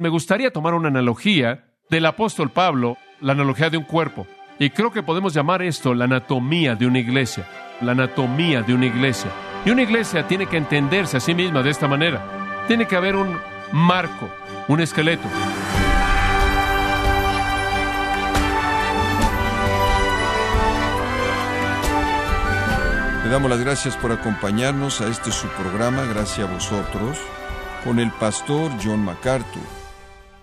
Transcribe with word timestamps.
Me 0.00 0.10
gustaría 0.10 0.52
tomar 0.52 0.74
una 0.74 0.90
analogía 0.90 1.64
del 1.90 2.06
apóstol 2.06 2.50
Pablo, 2.50 2.96
la 3.20 3.32
analogía 3.32 3.68
de 3.68 3.78
un 3.78 3.82
cuerpo. 3.82 4.28
Y 4.60 4.70
creo 4.70 4.92
que 4.92 5.02
podemos 5.02 5.34
llamar 5.34 5.60
esto 5.60 5.92
la 5.92 6.04
anatomía 6.04 6.76
de 6.76 6.86
una 6.86 7.00
iglesia. 7.00 7.48
La 7.80 7.92
anatomía 7.92 8.62
de 8.62 8.74
una 8.74 8.86
iglesia. 8.86 9.28
Y 9.64 9.70
una 9.70 9.82
iglesia 9.82 10.24
tiene 10.28 10.46
que 10.46 10.56
entenderse 10.56 11.16
a 11.16 11.20
sí 11.20 11.34
misma 11.34 11.64
de 11.64 11.70
esta 11.70 11.88
manera. 11.88 12.64
Tiene 12.68 12.86
que 12.86 12.94
haber 12.94 13.16
un 13.16 13.38
marco, 13.72 14.28
un 14.68 14.80
esqueleto. 14.80 15.26
Le 23.24 23.30
damos 23.30 23.50
las 23.50 23.58
gracias 23.58 23.96
por 23.96 24.12
acompañarnos 24.12 25.00
a 25.00 25.08
este 25.08 25.32
su 25.32 25.48
programa, 25.48 26.04
gracias 26.04 26.48
a 26.48 26.52
vosotros, 26.52 27.18
con 27.82 27.98
el 27.98 28.12
pastor 28.12 28.70
John 28.80 29.04
MacArthur. 29.04 29.77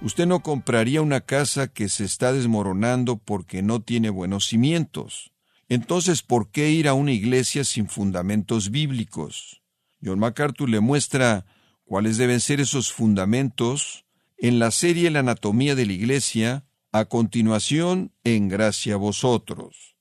Usted 0.02 0.28
no 0.28 0.42
compraría 0.42 1.02
una 1.02 1.22
casa 1.22 1.68
que 1.68 1.90
se 1.90 2.04
está 2.04 2.34
desmoronando 2.34 3.18
porque 3.18 3.62
no 3.62 3.82
tiene 3.82 4.10
buenos 4.10 4.46
cimientos. 4.46 5.32
Entonces, 5.68 6.22
¿por 6.22 6.52
qué 6.52 6.70
ir 6.70 6.88
a 6.88 6.94
una 6.94 7.12
iglesia 7.12 7.64
sin 7.64 7.88
fundamentos 7.88 8.70
bíblicos? 8.70 9.64
John 10.04 10.20
MacArthur 10.20 10.70
le 10.70 10.80
muestra 10.80 11.46
cuáles 11.86 12.18
deben 12.18 12.40
ser 12.40 12.60
esos 12.60 12.92
fundamentos 12.92 14.06
en 14.38 14.60
la 14.60 14.72
serie 14.72 15.10
La 15.10 15.20
anatomía 15.20 15.76
de 15.76 15.86
la 15.86 15.94
iglesia, 15.94 16.66
a 16.92 17.06
continuación 17.06 18.12
en 18.24 18.48
Gracia 18.48 18.94
a 18.94 18.98
vosotros. 18.98 19.96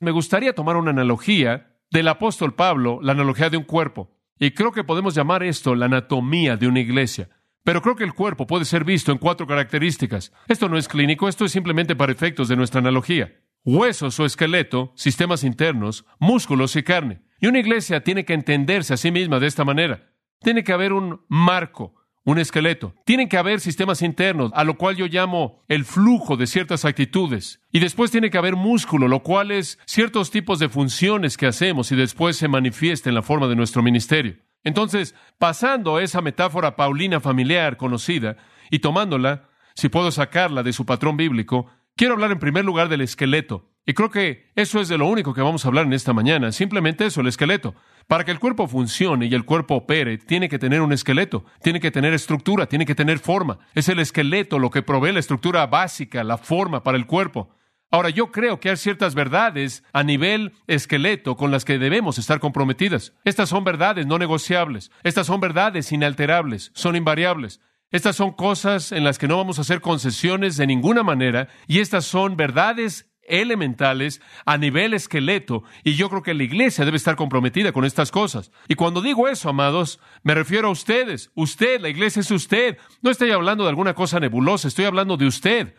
Me 0.00 0.10
gustaría 0.10 0.54
tomar 0.54 0.76
una 0.76 0.90
analogía 0.90 1.78
del 1.90 2.08
apóstol 2.08 2.54
Pablo, 2.54 2.98
la 3.02 3.12
analogía 3.12 3.50
de 3.50 3.56
un 3.56 3.64
cuerpo. 3.64 4.10
Y 4.38 4.50
creo 4.50 4.72
que 4.72 4.84
podemos 4.84 5.14
llamar 5.14 5.42
esto 5.42 5.74
la 5.74 5.86
anatomía 5.86 6.56
de 6.56 6.66
una 6.66 6.80
iglesia. 6.80 7.30
Pero 7.66 7.82
creo 7.82 7.96
que 7.96 8.04
el 8.04 8.14
cuerpo 8.14 8.46
puede 8.46 8.64
ser 8.64 8.84
visto 8.84 9.10
en 9.10 9.18
cuatro 9.18 9.44
características. 9.44 10.32
Esto 10.46 10.68
no 10.68 10.78
es 10.78 10.86
clínico, 10.86 11.28
esto 11.28 11.44
es 11.44 11.50
simplemente 11.50 11.96
para 11.96 12.12
efectos 12.12 12.46
de 12.46 12.54
nuestra 12.54 12.78
analogía. 12.78 13.40
Huesos 13.64 14.20
o 14.20 14.24
esqueleto, 14.24 14.92
sistemas 14.94 15.42
internos, 15.42 16.04
músculos 16.20 16.76
y 16.76 16.84
carne. 16.84 17.22
Y 17.40 17.48
una 17.48 17.58
iglesia 17.58 18.04
tiene 18.04 18.24
que 18.24 18.34
entenderse 18.34 18.94
a 18.94 18.96
sí 18.96 19.10
misma 19.10 19.40
de 19.40 19.48
esta 19.48 19.64
manera. 19.64 20.12
Tiene 20.42 20.62
que 20.62 20.72
haber 20.72 20.92
un 20.92 21.22
marco, 21.28 21.96
un 22.24 22.38
esqueleto. 22.38 22.94
Tienen 23.04 23.28
que 23.28 23.36
haber 23.36 23.58
sistemas 23.58 24.00
internos, 24.00 24.52
a 24.54 24.62
lo 24.62 24.78
cual 24.78 24.94
yo 24.94 25.06
llamo 25.06 25.64
el 25.66 25.84
flujo 25.84 26.36
de 26.36 26.46
ciertas 26.46 26.84
actitudes. 26.84 27.62
Y 27.72 27.80
después 27.80 28.12
tiene 28.12 28.30
que 28.30 28.38
haber 28.38 28.54
músculo, 28.54 29.08
lo 29.08 29.24
cual 29.24 29.50
es 29.50 29.80
ciertos 29.86 30.30
tipos 30.30 30.60
de 30.60 30.68
funciones 30.68 31.36
que 31.36 31.48
hacemos 31.48 31.90
y 31.90 31.96
después 31.96 32.36
se 32.36 32.46
manifiesta 32.46 33.08
en 33.08 33.16
la 33.16 33.22
forma 33.22 33.48
de 33.48 33.56
nuestro 33.56 33.82
ministerio. 33.82 34.36
Entonces, 34.66 35.14
pasando 35.38 36.00
esa 36.00 36.20
metáfora 36.20 36.74
paulina 36.74 37.20
familiar 37.20 37.76
conocida 37.76 38.36
y 38.68 38.80
tomándola, 38.80 39.48
si 39.76 39.88
puedo 39.88 40.10
sacarla 40.10 40.64
de 40.64 40.72
su 40.72 40.84
patrón 40.84 41.16
bíblico, 41.16 41.70
quiero 41.94 42.14
hablar 42.14 42.32
en 42.32 42.40
primer 42.40 42.64
lugar 42.64 42.88
del 42.88 43.02
esqueleto. 43.02 43.70
Y 43.86 43.94
creo 43.94 44.10
que 44.10 44.50
eso 44.56 44.80
es 44.80 44.88
de 44.88 44.98
lo 44.98 45.06
único 45.06 45.34
que 45.34 45.40
vamos 45.40 45.64
a 45.64 45.68
hablar 45.68 45.86
en 45.86 45.92
esta 45.92 46.12
mañana, 46.12 46.50
simplemente 46.50 47.06
eso, 47.06 47.20
el 47.20 47.28
esqueleto. 47.28 47.76
Para 48.08 48.24
que 48.24 48.32
el 48.32 48.40
cuerpo 48.40 48.66
funcione 48.66 49.26
y 49.26 49.34
el 49.34 49.44
cuerpo 49.44 49.76
opere, 49.76 50.18
tiene 50.18 50.48
que 50.48 50.58
tener 50.58 50.80
un 50.80 50.92
esqueleto, 50.92 51.44
tiene 51.62 51.78
que 51.78 51.92
tener 51.92 52.12
estructura, 52.12 52.66
tiene 52.66 52.86
que 52.86 52.96
tener 52.96 53.20
forma. 53.20 53.60
Es 53.72 53.88
el 53.88 54.00
esqueleto 54.00 54.58
lo 54.58 54.70
que 54.70 54.82
provee 54.82 55.12
la 55.12 55.20
estructura 55.20 55.64
básica, 55.68 56.24
la 56.24 56.38
forma 56.38 56.82
para 56.82 56.98
el 56.98 57.06
cuerpo. 57.06 57.55
Ahora, 57.96 58.10
yo 58.10 58.30
creo 58.30 58.60
que 58.60 58.68
hay 58.68 58.76
ciertas 58.76 59.14
verdades 59.14 59.82
a 59.94 60.02
nivel 60.02 60.52
esqueleto 60.66 61.34
con 61.34 61.50
las 61.50 61.64
que 61.64 61.78
debemos 61.78 62.18
estar 62.18 62.40
comprometidas. 62.40 63.14
Estas 63.24 63.48
son 63.48 63.64
verdades 63.64 64.06
no 64.06 64.18
negociables, 64.18 64.90
estas 65.02 65.26
son 65.26 65.40
verdades 65.40 65.90
inalterables, 65.92 66.72
son 66.74 66.94
invariables. 66.94 67.62
Estas 67.90 68.14
son 68.14 68.32
cosas 68.32 68.92
en 68.92 69.02
las 69.02 69.16
que 69.16 69.28
no 69.28 69.38
vamos 69.38 69.56
a 69.56 69.62
hacer 69.62 69.80
concesiones 69.80 70.58
de 70.58 70.66
ninguna 70.66 71.04
manera 71.04 71.48
y 71.66 71.78
estas 71.78 72.04
son 72.04 72.36
verdades 72.36 73.10
elementales 73.22 74.20
a 74.44 74.58
nivel 74.58 74.92
esqueleto 74.92 75.62
y 75.82 75.94
yo 75.94 76.10
creo 76.10 76.22
que 76.22 76.34
la 76.34 76.42
iglesia 76.42 76.84
debe 76.84 76.98
estar 76.98 77.16
comprometida 77.16 77.72
con 77.72 77.86
estas 77.86 78.10
cosas. 78.10 78.52
Y 78.68 78.74
cuando 78.74 79.00
digo 79.00 79.26
eso, 79.26 79.48
amados, 79.48 80.00
me 80.22 80.34
refiero 80.34 80.68
a 80.68 80.72
ustedes. 80.72 81.30
Usted, 81.34 81.80
la 81.80 81.88
iglesia 81.88 82.20
es 82.20 82.30
usted. 82.30 82.76
No 83.00 83.10
estoy 83.10 83.30
hablando 83.30 83.64
de 83.64 83.70
alguna 83.70 83.94
cosa 83.94 84.20
nebulosa, 84.20 84.68
estoy 84.68 84.84
hablando 84.84 85.16
de 85.16 85.26
usted. 85.26 85.74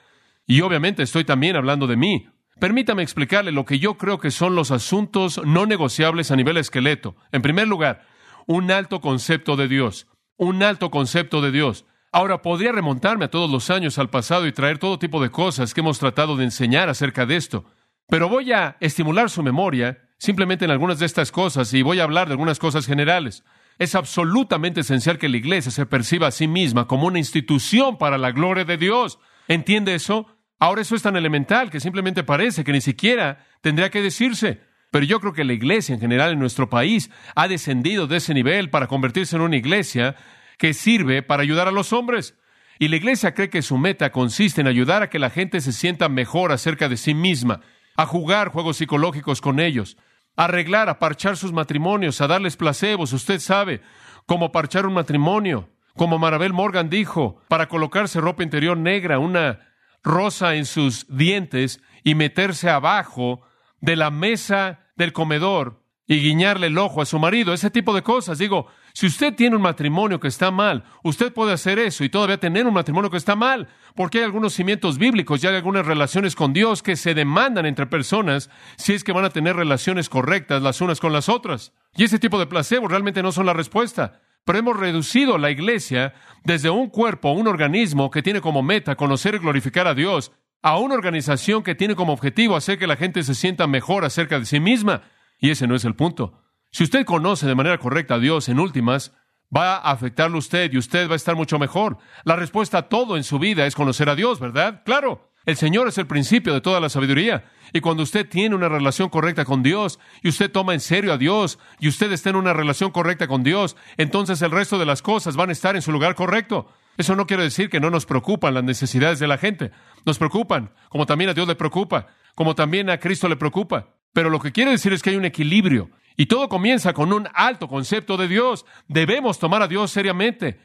Y 0.47 0.61
obviamente 0.61 1.03
estoy 1.03 1.25
también 1.25 1.55
hablando 1.55 1.85
de 1.85 1.97
mí. 1.97 2.27
Permítame 2.59 3.03
explicarle 3.03 3.51
lo 3.51 3.65
que 3.65 3.77
yo 3.77 3.97
creo 3.97 4.17
que 4.17 4.31
son 4.31 4.55
los 4.55 4.71
asuntos 4.71 5.39
no 5.45 5.67
negociables 5.67 6.31
a 6.31 6.35
nivel 6.35 6.57
esqueleto. 6.57 7.15
En 7.31 7.43
primer 7.43 7.67
lugar, 7.67 8.07
un 8.47 8.71
alto 8.71 9.01
concepto 9.01 9.55
de 9.57 9.67
Dios. 9.67 10.07
Un 10.37 10.63
alto 10.63 10.89
concepto 10.89 11.41
de 11.41 11.51
Dios. 11.51 11.85
Ahora, 12.11 12.41
podría 12.41 12.71
remontarme 12.71 13.25
a 13.25 13.29
todos 13.29 13.51
los 13.51 13.69
años 13.69 13.99
al 13.99 14.09
pasado 14.09 14.47
y 14.47 14.53
traer 14.53 14.79
todo 14.79 14.97
tipo 14.97 15.21
de 15.21 15.29
cosas 15.29 15.73
que 15.73 15.81
hemos 15.81 15.99
tratado 15.99 16.37
de 16.37 16.45
enseñar 16.45 16.89
acerca 16.89 17.25
de 17.25 17.35
esto, 17.35 17.65
pero 18.07 18.29
voy 18.29 18.53
a 18.53 18.77
estimular 18.79 19.29
su 19.29 19.43
memoria 19.43 20.09
simplemente 20.17 20.65
en 20.65 20.71
algunas 20.71 20.99
de 20.99 21.05
estas 21.05 21.31
cosas 21.31 21.73
y 21.73 21.81
voy 21.81 21.99
a 21.99 22.03
hablar 22.03 22.27
de 22.27 22.33
algunas 22.33 22.57
cosas 22.57 22.87
generales. 22.87 23.43
Es 23.77 23.93
absolutamente 23.93 24.79
esencial 24.79 25.19
que 25.19 25.29
la 25.29 25.37
iglesia 25.37 25.71
se 25.71 25.85
perciba 25.85 26.27
a 26.27 26.31
sí 26.31 26.47
misma 26.47 26.87
como 26.87 27.05
una 27.05 27.19
institución 27.19 27.97
para 27.97 28.17
la 28.17 28.31
gloria 28.31 28.65
de 28.65 28.77
Dios. 28.77 29.19
¿Entiende 29.47 29.93
eso? 29.93 30.36
Ahora 30.59 30.81
eso 30.81 30.95
es 30.95 31.03
tan 31.03 31.16
elemental 31.16 31.69
que 31.69 31.79
simplemente 31.79 32.23
parece 32.23 32.63
que 32.63 32.72
ni 32.72 32.81
siquiera 32.81 33.45
tendría 33.62 33.91
que 33.91 34.01
decirse. 34.01 34.62
Pero 34.91 35.06
yo 35.06 35.19
creo 35.19 35.34
que 35.34 35.44
la 35.44 35.53
iglesia 35.53 35.94
en 35.94 36.01
general 36.01 36.31
en 36.31 36.40
nuestro 36.40 36.69
país 36.69 37.12
ha 37.35 37.47
descendido 37.47 38.07
de 38.07 38.18
ese 38.18 38.34
nivel 38.34 38.69
para 38.69 38.88
convertirse 38.88 39.35
en 39.35 39.41
una 39.41 39.57
iglesia 39.57 40.16
que 40.57 40.73
sirve 40.73 41.22
para 41.22 41.44
ayudar 41.44 41.68
a 41.68 41.72
los 41.72 41.94
hombres. 41.94 42.35
Y 42.79 42.88
la 42.88 42.95
iglesia 42.95 43.34
cree 43.34 43.50
que 43.50 43.62
su 43.62 43.78
meta 43.78 44.12
consiste 44.12 44.62
en 44.62 44.68
ayudar 44.68 45.03
a 45.03 45.09
que 45.09 45.19
la 45.19 45.29
gente 45.29 45.62
se 45.62 45.72
sienta 45.72 46.09
mejor 46.09 46.51
acerca 46.51 46.89
de 46.89 46.97
sí 46.97 47.13
misma, 47.13 47.62
a 47.95 48.06
jugar 48.06 48.50
juegos 48.50 48.78
psicológicos 48.78 49.41
con 49.41 49.59
ellos, 49.59 49.97
a 50.35 50.45
arreglar, 50.45 50.88
a 50.88 51.00
parchar 51.00 51.38
sus 51.38 51.51
matrimonios, 51.51 52.22
a 52.22 52.28
darles 52.28 52.56
placebos, 52.56 53.13
usted 53.13 53.39
sabe, 53.39 53.81
cómo 54.28 54.51
parchar 54.51 54.85
un 54.85 54.94
matrimonio, 54.94 55.69
como 55.95 56.19
Marabel 56.19 56.53
Morgan 56.53 56.89
dijo, 56.89 57.41
para 57.47 57.68
colocarse 57.68 58.22
ropa 58.22 58.44
interior 58.44 58.78
negra, 58.78 59.18
una 59.18 59.66
rosa 60.07 60.56
en 60.56 60.66
sus 60.66 61.06
dientes 61.09 61.81
y 62.03 62.16
meterse 62.16 62.69
abajo 62.69 63.41
de 63.81 63.95
la 63.95 64.09
mesa 64.09 64.79
del 64.95 65.13
comedor 65.13 65.84
y 66.07 66.22
guiñarle 66.22 66.68
el 66.68 66.78
ojo 66.78 67.01
a 67.01 67.06
su 67.06 67.19
marido, 67.19 67.53
ese 67.53 67.69
tipo 67.69 67.94
de 67.94 68.01
cosas. 68.01 68.38
Digo, 68.38 68.68
si 68.94 69.07
usted 69.07 69.35
tiene 69.35 69.57
un 69.57 69.62
matrimonio 69.62 70.19
que 70.19 70.29
está 70.29 70.51
mal, 70.51 70.85
usted 71.03 71.34
puede 71.34 71.51
hacer 71.51 71.78
eso 71.79 72.06
y 72.06 72.09
todavía 72.09 72.40
tener 72.40 72.66
un 72.66 72.73
matrimonio 72.73 73.12
que 73.12 73.18
está 73.18 73.35
mal, 73.35 73.68
porque 73.94 74.19
hay 74.19 74.23
algunos 74.23 74.53
cimientos 74.53 74.97
bíblicos 74.97 75.44
y 75.44 75.47
hay 75.47 75.56
algunas 75.56 75.85
relaciones 75.85 76.35
con 76.35 76.53
Dios 76.53 76.81
que 76.81 76.95
se 76.95 77.13
demandan 77.13 77.66
entre 77.66 77.88
personas 77.88 78.50
si 78.78 78.94
es 78.94 79.03
que 79.03 79.12
van 79.12 79.25
a 79.25 79.29
tener 79.29 79.57
relaciones 79.57 80.07
correctas 80.07 80.62
las 80.62 80.79
unas 80.79 81.01
con 81.01 81.12
las 81.12 81.28
otras. 81.28 81.74
Y 81.95 82.06
ese 82.06 82.19
tipo 82.19 82.39
de 82.39 82.47
placebos 82.47 82.89
realmente 82.89 83.22
no 83.22 83.34
son 83.34 83.45
la 83.45 83.53
respuesta. 83.53 84.22
Pero 84.47 84.59
hemos 84.59 84.79
reducido 84.79 85.37
la 85.37 85.51
iglesia 85.51 86.13
desde 86.45 86.69
un 86.69 86.87
cuerpo, 86.87 87.31
un 87.31 87.49
organismo 87.49 88.09
que 88.09 88.23
tiene 88.23 88.39
como 88.39 88.63
meta 88.63 88.95
conocer 88.95 89.35
y 89.35 89.39
glorificar 89.39 89.87
a 89.87 89.93
Dios, 89.93 90.31
a 90.61 90.77
una 90.77 90.95
organización 90.95 91.63
que 91.63 91.75
tiene 91.75 91.95
como 91.95 92.13
objetivo 92.13 92.55
hacer 92.55 92.79
que 92.79 92.87
la 92.87 92.95
gente 92.95 93.23
se 93.23 93.35
sienta 93.35 93.67
mejor 93.67 94.05
acerca 94.05 94.39
de 94.39 94.45
sí 94.45 94.61
misma. 94.61 95.01
Y 95.37 95.49
ese 95.49 95.67
no 95.67 95.75
es 95.75 95.83
el 95.83 95.95
punto. 95.95 96.41
Si 96.71 96.85
usted 96.85 97.03
conoce 97.03 97.45
de 97.45 97.55
manera 97.55 97.77
correcta 97.77 98.15
a 98.15 98.19
Dios, 98.19 98.47
en 98.47 98.61
últimas, 98.61 99.13
va 99.53 99.75
a 99.75 99.91
afectarlo 99.91 100.37
usted 100.37 100.71
y 100.71 100.77
usted 100.77 101.09
va 101.09 101.13
a 101.13 101.17
estar 101.17 101.35
mucho 101.35 101.59
mejor. 101.59 101.97
La 102.23 102.37
respuesta 102.37 102.77
a 102.77 102.87
todo 102.87 103.17
en 103.17 103.25
su 103.25 103.39
vida 103.39 103.65
es 103.65 103.75
conocer 103.75 104.07
a 104.07 104.15
Dios, 104.15 104.39
¿verdad? 104.39 104.81
Claro. 104.85 105.26
El 105.47 105.55
Señor 105.55 105.87
es 105.87 105.97
el 105.97 106.07
principio 106.07 106.53
de 106.53 106.59
toda 106.59 106.81
la 106.81 106.89
sabiduría. 106.89 107.45
Y 107.71 107.79
cuando 107.79 108.03
usted 108.03 108.27
tiene 108.27 108.53
una 108.53 108.67
relación 108.67 109.07
correcta 109.07 109.45
con 109.45 109.63
Dios 109.63 109.97
y 110.21 110.27
usted 110.27 110.51
toma 110.51 110.73
en 110.73 110.81
serio 110.81 111.13
a 111.13 111.17
Dios 111.17 111.57
y 111.79 111.87
usted 111.87 112.11
está 112.11 112.31
en 112.31 112.35
una 112.35 112.51
relación 112.51 112.91
correcta 112.91 113.29
con 113.29 113.43
Dios, 113.43 113.77
entonces 113.95 114.41
el 114.41 114.51
resto 114.51 114.77
de 114.77 114.85
las 114.85 115.01
cosas 115.01 115.37
van 115.37 115.47
a 115.47 115.53
estar 115.53 115.77
en 115.77 115.81
su 115.81 115.93
lugar 115.93 116.15
correcto. 116.15 116.67
Eso 116.97 117.15
no 117.15 117.25
quiere 117.25 117.43
decir 117.43 117.69
que 117.69 117.79
no 117.79 117.89
nos 117.89 118.05
preocupan 118.05 118.55
las 118.55 118.65
necesidades 118.65 119.19
de 119.19 119.27
la 119.27 119.38
gente. 119.38 119.71
Nos 120.05 120.17
preocupan, 120.17 120.71
como 120.89 121.05
también 121.05 121.29
a 121.29 121.33
Dios 121.33 121.47
le 121.47 121.55
preocupa, 121.55 122.07
como 122.35 122.53
también 122.53 122.89
a 122.89 123.00
Cristo 123.00 123.29
le 123.29 123.38
preocupa. 123.38 123.93
Pero 124.11 124.29
lo 124.29 124.41
que 124.41 124.51
quiere 124.51 124.71
decir 124.71 124.91
es 124.91 125.01
que 125.01 125.11
hay 125.11 125.15
un 125.15 125.23
equilibrio 125.23 125.91
y 126.17 126.25
todo 126.25 126.50
comienza 126.50 126.91
con 126.91 127.13
un 127.13 127.25
alto 127.33 127.69
concepto 127.69 128.17
de 128.17 128.27
Dios. 128.27 128.65
Debemos 128.89 129.39
tomar 129.39 129.61
a 129.61 129.69
Dios 129.69 129.91
seriamente. 129.91 130.59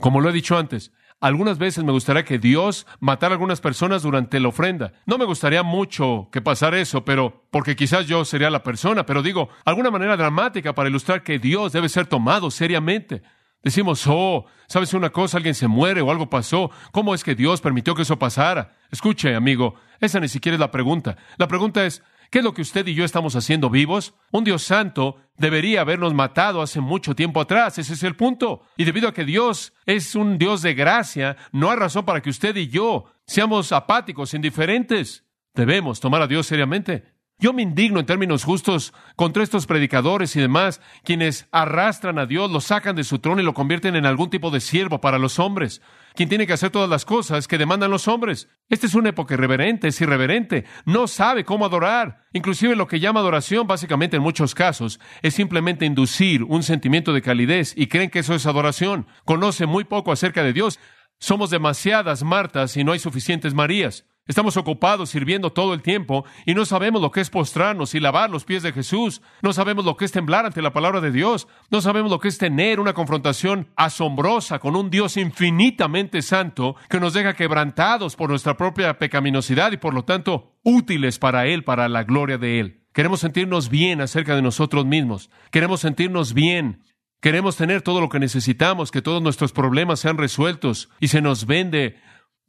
Como 0.00 0.20
lo 0.20 0.30
he 0.30 0.32
dicho 0.32 0.56
antes, 0.56 0.92
algunas 1.20 1.58
veces 1.58 1.82
me 1.82 1.90
gustaría 1.90 2.24
que 2.24 2.38
Dios 2.38 2.86
matara 3.00 3.32
a 3.32 3.34
algunas 3.34 3.60
personas 3.60 4.02
durante 4.02 4.38
la 4.38 4.48
ofrenda. 4.48 4.92
No 5.04 5.18
me 5.18 5.24
gustaría 5.24 5.64
mucho 5.64 6.28
que 6.30 6.40
pasara 6.40 6.78
eso, 6.78 7.04
pero 7.04 7.44
porque 7.50 7.74
quizás 7.74 8.06
yo 8.06 8.24
sería 8.24 8.50
la 8.50 8.62
persona, 8.62 9.04
pero 9.04 9.22
digo, 9.22 9.48
alguna 9.64 9.90
manera 9.90 10.16
dramática 10.16 10.74
para 10.74 10.88
ilustrar 10.88 11.24
que 11.24 11.40
Dios 11.40 11.72
debe 11.72 11.88
ser 11.88 12.06
tomado 12.06 12.50
seriamente. 12.52 13.22
Decimos, 13.64 14.04
oh, 14.06 14.46
¿sabes 14.68 14.94
una 14.94 15.10
cosa? 15.10 15.38
Alguien 15.38 15.56
se 15.56 15.66
muere 15.66 16.00
o 16.00 16.12
algo 16.12 16.30
pasó. 16.30 16.70
¿Cómo 16.92 17.12
es 17.12 17.24
que 17.24 17.34
Dios 17.34 17.60
permitió 17.60 17.96
que 17.96 18.02
eso 18.02 18.18
pasara? 18.18 18.76
Escuche, 18.92 19.34
amigo, 19.34 19.74
esa 19.98 20.20
ni 20.20 20.28
siquiera 20.28 20.54
es 20.54 20.60
la 20.60 20.70
pregunta. 20.70 21.16
La 21.38 21.48
pregunta 21.48 21.84
es, 21.84 22.04
¿Qué 22.30 22.38
es 22.38 22.44
lo 22.44 22.52
que 22.52 22.62
usted 22.62 22.86
y 22.86 22.94
yo 22.94 23.04
estamos 23.04 23.36
haciendo 23.36 23.70
vivos? 23.70 24.14
Un 24.30 24.44
Dios 24.44 24.62
santo 24.62 25.16
debería 25.36 25.80
habernos 25.80 26.12
matado 26.12 26.60
hace 26.60 26.80
mucho 26.80 27.14
tiempo 27.14 27.40
atrás. 27.40 27.78
Ese 27.78 27.94
es 27.94 28.02
el 28.02 28.16
punto. 28.16 28.62
Y 28.76 28.84
debido 28.84 29.08
a 29.08 29.14
que 29.14 29.24
Dios 29.24 29.72
es 29.86 30.14
un 30.14 30.36
Dios 30.36 30.60
de 30.60 30.74
gracia, 30.74 31.36
no 31.52 31.70
hay 31.70 31.78
razón 31.78 32.04
para 32.04 32.20
que 32.20 32.30
usted 32.30 32.54
y 32.56 32.68
yo 32.68 33.06
seamos 33.26 33.72
apáticos, 33.72 34.34
indiferentes. 34.34 35.24
Debemos 35.54 36.00
tomar 36.00 36.20
a 36.20 36.26
Dios 36.26 36.46
seriamente. 36.46 37.17
Yo 37.40 37.52
me 37.52 37.62
indigno 37.62 38.00
en 38.00 38.06
términos 38.06 38.42
justos 38.42 38.92
contra 39.14 39.44
estos 39.44 39.66
predicadores 39.66 40.34
y 40.34 40.40
demás, 40.40 40.80
quienes 41.04 41.46
arrastran 41.52 42.18
a 42.18 42.26
Dios, 42.26 42.50
lo 42.50 42.60
sacan 42.60 42.96
de 42.96 43.04
su 43.04 43.20
trono 43.20 43.40
y 43.40 43.44
lo 43.44 43.54
convierten 43.54 43.94
en 43.94 44.06
algún 44.06 44.28
tipo 44.28 44.50
de 44.50 44.58
siervo 44.58 45.00
para 45.00 45.20
los 45.20 45.38
hombres, 45.38 45.80
quien 46.16 46.28
tiene 46.28 46.48
que 46.48 46.54
hacer 46.54 46.70
todas 46.70 46.90
las 46.90 47.04
cosas 47.04 47.46
que 47.46 47.56
demandan 47.56 47.92
los 47.92 48.08
hombres. 48.08 48.48
Esta 48.68 48.88
es 48.88 48.96
una 48.96 49.10
época 49.10 49.34
irreverente, 49.34 49.86
es 49.86 50.00
irreverente, 50.00 50.64
no 50.84 51.06
sabe 51.06 51.44
cómo 51.44 51.64
adorar. 51.64 52.24
Inclusive 52.32 52.74
lo 52.74 52.88
que 52.88 52.98
llama 52.98 53.20
adoración, 53.20 53.68
básicamente 53.68 54.16
en 54.16 54.22
muchos 54.24 54.56
casos, 54.56 54.98
es 55.22 55.34
simplemente 55.34 55.86
inducir 55.86 56.42
un 56.42 56.64
sentimiento 56.64 57.12
de 57.12 57.22
calidez 57.22 57.72
y 57.76 57.86
creen 57.86 58.10
que 58.10 58.18
eso 58.18 58.34
es 58.34 58.46
adoración. 58.46 59.06
Conoce 59.24 59.66
muy 59.66 59.84
poco 59.84 60.10
acerca 60.10 60.42
de 60.42 60.52
Dios. 60.52 60.80
Somos 61.20 61.50
demasiadas 61.50 62.24
Martas 62.24 62.76
y 62.76 62.82
no 62.82 62.90
hay 62.90 62.98
suficientes 62.98 63.54
Marías. 63.54 64.06
Estamos 64.28 64.58
ocupados 64.58 65.08
sirviendo 65.08 65.50
todo 65.50 65.72
el 65.72 65.80
tiempo 65.80 66.26
y 66.44 66.54
no 66.54 66.66
sabemos 66.66 67.00
lo 67.00 67.10
que 67.10 67.22
es 67.22 67.30
postrarnos 67.30 67.94
y 67.94 68.00
lavar 68.00 68.28
los 68.28 68.44
pies 68.44 68.62
de 68.62 68.72
Jesús. 68.72 69.22
No 69.40 69.54
sabemos 69.54 69.86
lo 69.86 69.96
que 69.96 70.04
es 70.04 70.12
temblar 70.12 70.44
ante 70.44 70.60
la 70.60 70.74
palabra 70.74 71.00
de 71.00 71.10
Dios. 71.10 71.48
No 71.70 71.80
sabemos 71.80 72.10
lo 72.10 72.20
que 72.20 72.28
es 72.28 72.36
tener 72.36 72.78
una 72.78 72.92
confrontación 72.92 73.68
asombrosa 73.74 74.58
con 74.58 74.76
un 74.76 74.90
Dios 74.90 75.16
infinitamente 75.16 76.20
santo 76.20 76.76
que 76.90 77.00
nos 77.00 77.14
deja 77.14 77.32
quebrantados 77.32 78.16
por 78.16 78.28
nuestra 78.28 78.58
propia 78.58 78.98
pecaminosidad 78.98 79.72
y 79.72 79.78
por 79.78 79.94
lo 79.94 80.04
tanto 80.04 80.58
útiles 80.62 81.18
para 81.18 81.46
Él, 81.46 81.64
para 81.64 81.88
la 81.88 82.04
gloria 82.04 82.36
de 82.36 82.60
Él. 82.60 82.82
Queremos 82.92 83.20
sentirnos 83.20 83.70
bien 83.70 84.02
acerca 84.02 84.36
de 84.36 84.42
nosotros 84.42 84.84
mismos. 84.84 85.30
Queremos 85.50 85.80
sentirnos 85.80 86.34
bien 86.34 86.82
Queremos 87.20 87.56
tener 87.56 87.82
todo 87.82 88.00
lo 88.00 88.08
que 88.08 88.20
necesitamos, 88.20 88.92
que 88.92 89.02
todos 89.02 89.20
nuestros 89.20 89.50
problemas 89.50 89.98
sean 89.98 90.18
resueltos 90.18 90.88
y 91.00 91.08
se 91.08 91.20
nos 91.20 91.46
vende 91.46 91.96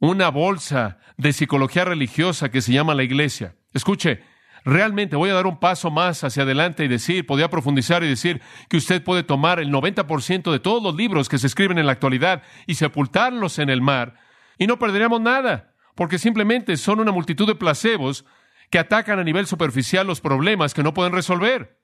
una 0.00 0.30
bolsa 0.30 0.98
de 1.18 1.32
psicología 1.32 1.84
religiosa 1.84 2.50
que 2.50 2.62
se 2.62 2.72
llama 2.72 2.94
la 2.94 3.02
iglesia. 3.02 3.54
Escuche, 3.74 4.22
realmente 4.64 5.14
voy 5.14 5.30
a 5.30 5.34
dar 5.34 5.46
un 5.46 5.60
paso 5.60 5.90
más 5.90 6.24
hacia 6.24 6.42
adelante 6.42 6.84
y 6.84 6.88
decir, 6.88 7.26
podría 7.26 7.50
profundizar 7.50 8.02
y 8.02 8.08
decir 8.08 8.40
que 8.68 8.78
usted 8.78 9.04
puede 9.04 9.22
tomar 9.22 9.60
el 9.60 9.70
90% 9.70 10.50
de 10.50 10.58
todos 10.58 10.82
los 10.82 10.96
libros 10.96 11.28
que 11.28 11.38
se 11.38 11.46
escriben 11.46 11.78
en 11.78 11.86
la 11.86 11.92
actualidad 11.92 12.42
y 12.66 12.74
sepultarlos 12.74 13.58
en 13.58 13.68
el 13.68 13.82
mar 13.82 14.14
y 14.58 14.66
no 14.66 14.78
perderíamos 14.78 15.20
nada, 15.20 15.74
porque 15.94 16.18
simplemente 16.18 16.76
son 16.78 17.00
una 17.00 17.12
multitud 17.12 17.46
de 17.46 17.54
placebos 17.54 18.24
que 18.70 18.78
atacan 18.78 19.18
a 19.18 19.24
nivel 19.24 19.46
superficial 19.46 20.06
los 20.06 20.20
problemas 20.20 20.72
que 20.72 20.82
no 20.82 20.94
pueden 20.94 21.12
resolver. 21.12 21.78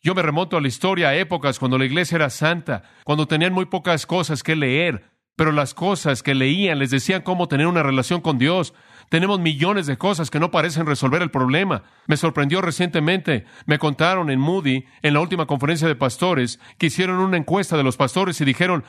Yo 0.00 0.14
me 0.14 0.22
remonto 0.22 0.56
a 0.56 0.60
la 0.60 0.68
historia, 0.68 1.08
a 1.08 1.16
épocas 1.16 1.58
cuando 1.58 1.76
la 1.76 1.84
iglesia 1.84 2.16
era 2.16 2.30
santa, 2.30 2.84
cuando 3.04 3.26
tenían 3.26 3.52
muy 3.52 3.66
pocas 3.66 4.06
cosas 4.06 4.42
que 4.42 4.56
leer, 4.56 5.17
pero 5.38 5.52
las 5.52 5.72
cosas 5.72 6.24
que 6.24 6.34
leían 6.34 6.80
les 6.80 6.90
decían 6.90 7.22
cómo 7.22 7.46
tener 7.46 7.68
una 7.68 7.84
relación 7.84 8.20
con 8.20 8.38
Dios. 8.38 8.74
Tenemos 9.08 9.38
millones 9.38 9.86
de 9.86 9.96
cosas 9.96 10.30
que 10.30 10.40
no 10.40 10.50
parecen 10.50 10.84
resolver 10.84 11.22
el 11.22 11.30
problema. 11.30 11.84
Me 12.08 12.16
sorprendió 12.16 12.60
recientemente, 12.60 13.44
me 13.64 13.78
contaron 13.78 14.30
en 14.30 14.40
Moody, 14.40 14.84
en 15.00 15.14
la 15.14 15.20
última 15.20 15.46
conferencia 15.46 15.86
de 15.86 15.94
pastores, 15.94 16.58
que 16.76 16.86
hicieron 16.86 17.20
una 17.20 17.36
encuesta 17.36 17.76
de 17.76 17.84
los 17.84 17.96
pastores 17.96 18.40
y 18.40 18.44
dijeron, 18.44 18.82